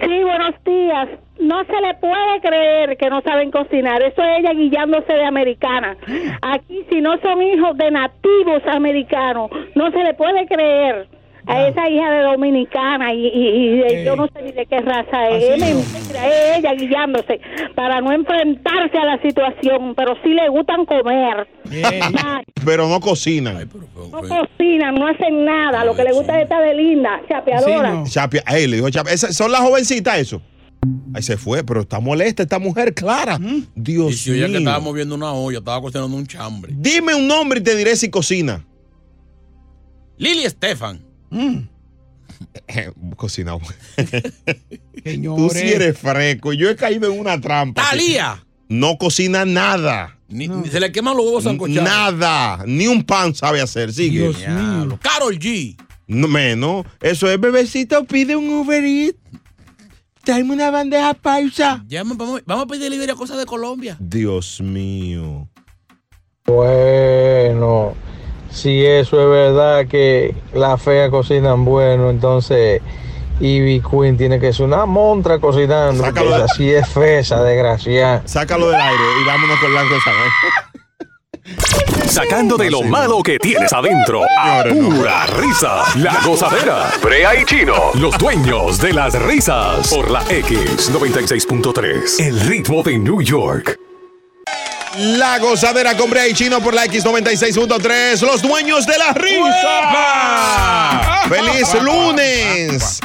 [0.00, 1.08] Sí, buenos días.
[1.38, 4.02] No se le puede creer que no saben cocinar.
[4.02, 5.96] Eso es ella guiándose de americana.
[6.42, 11.08] Aquí, si no son hijos de nativos americanos, no se le puede creer
[11.46, 14.80] a esa hija de dominicana y, y- y de- yo no sé ni de qué
[14.80, 15.60] raza es.
[15.60, 17.40] Mentira, es ella guiándose
[17.74, 21.46] para no enfrentarse a la situación, pero sí le gustan comer.
[22.64, 23.68] Pero no cocinan.
[24.12, 25.84] No cocinan, no hacen nada.
[25.84, 28.02] Lo que le gusta es estar de linda, chapeadora.
[28.04, 29.12] Chapia, ey, le dijo Chapia.
[29.12, 30.42] Esa- ¿Son las jovencitas eso?
[31.14, 33.38] Ahí se fue, pero está molesta esta mujer, Clara.
[33.74, 34.58] Dios Y si oía que mío.
[34.58, 36.72] estaba moviendo una olla, estaba cocinando un chambre.
[36.76, 38.64] Dime un nombre y te diré si cocina.
[40.18, 41.00] Lili Estefan.
[43.16, 43.56] Cocina.
[45.04, 46.52] Tú sí eres fresco.
[46.52, 47.82] Yo he caído en una trampa.
[47.90, 48.42] Talía.
[48.68, 50.18] No cocina nada.
[50.28, 51.84] Ni- ni se le queman los huevos sancochados.
[51.84, 52.64] Nada.
[52.66, 53.92] Ni un pan sabe hacer.
[53.92, 54.20] Sigue.
[54.20, 54.98] Dios mío.
[55.00, 55.76] Carol G.
[56.08, 56.84] No, menos.
[57.00, 59.18] Eso es bebecito, pide un Uber Eats.
[60.24, 61.84] Tráeme una bandeja paisa.
[61.88, 63.96] Vamos, vamos a pedir delivery a cosas de Colombia.
[64.00, 65.48] Dios mío.
[66.44, 67.94] Bueno,
[68.56, 72.80] si eso es verdad que las feas cocinan bueno, entonces
[73.40, 76.02] Ivy Queen tiene que ser una montra cocinando.
[76.02, 78.22] Sácalo de- así es fea, esa desgraciada.
[78.24, 80.32] Sácalo del aire y vámonos con Blanco Saber.
[82.06, 85.82] Sacando de lo malo que tienes adentro a pura risa.
[85.96, 86.90] La gozadera.
[87.02, 89.92] Brea y Chino, los dueños de las risas.
[89.92, 92.20] Por la X96.3.
[92.26, 93.78] El ritmo de New York.
[94.98, 98.22] La gozadera con Brea y Chino por la X96.3.
[98.22, 99.70] Los dueños de la risa.
[101.28, 103.00] ¡Feliz lunes!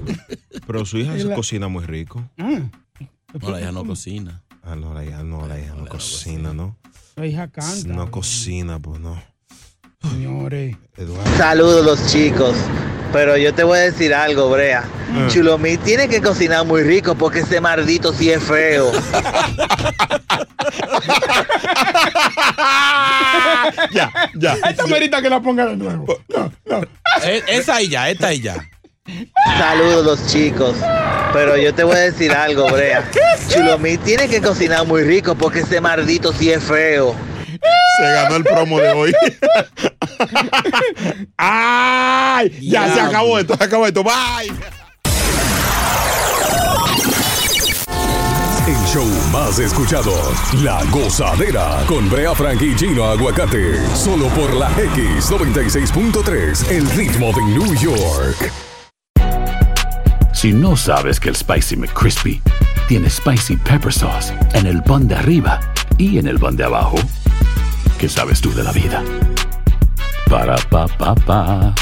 [0.66, 2.22] Pero su hija se la- cocina muy rico.
[2.36, 4.42] No, la hija no cocina.
[4.62, 6.76] Ah, no, la hija no, la hija no cocina, ¿no?
[7.16, 7.88] La hija canta.
[7.88, 9.20] No cocina, pues no.
[10.02, 10.76] Señores.
[11.36, 12.54] Saludos los chicos.
[13.12, 14.84] Pero yo te voy a decir algo, Brea.
[15.14, 15.26] Ah.
[15.30, 18.92] Chulomí tiene que cocinar muy rico porque ese maldito sí es feo.
[23.92, 24.56] ya, ya.
[24.68, 26.06] Esta merita que la ponga de nuevo.
[26.28, 26.80] No, no.
[27.46, 28.56] Esa y ya, esta y ya.
[29.58, 30.76] Saludos los chicos.
[31.32, 33.04] Pero yo te voy a decir algo, Brea.
[33.48, 37.14] Chulomí tiene que cocinar muy rico porque ese maldito sí es feo.
[37.98, 39.12] Se ganó el promo de hoy.
[41.36, 42.56] ¡Ay!
[42.60, 44.04] Ya se acabó esto, se acabó esto.
[44.04, 44.77] Bye.
[48.92, 50.12] Show más escuchado.
[50.62, 51.84] La gozadera.
[51.86, 53.74] Con Brea Frank y Chino Aguacate.
[53.94, 56.70] Solo por la X96.3.
[56.70, 58.50] El ritmo de New York.
[60.32, 62.40] Si no sabes que el Spicy McCrispy
[62.86, 65.60] tiene Spicy Pepper Sauce en el pan de arriba
[65.98, 66.96] y en el pan de abajo,
[67.98, 69.02] ¿qué sabes tú de la vida?
[70.30, 71.74] Para, pa, pa, pa.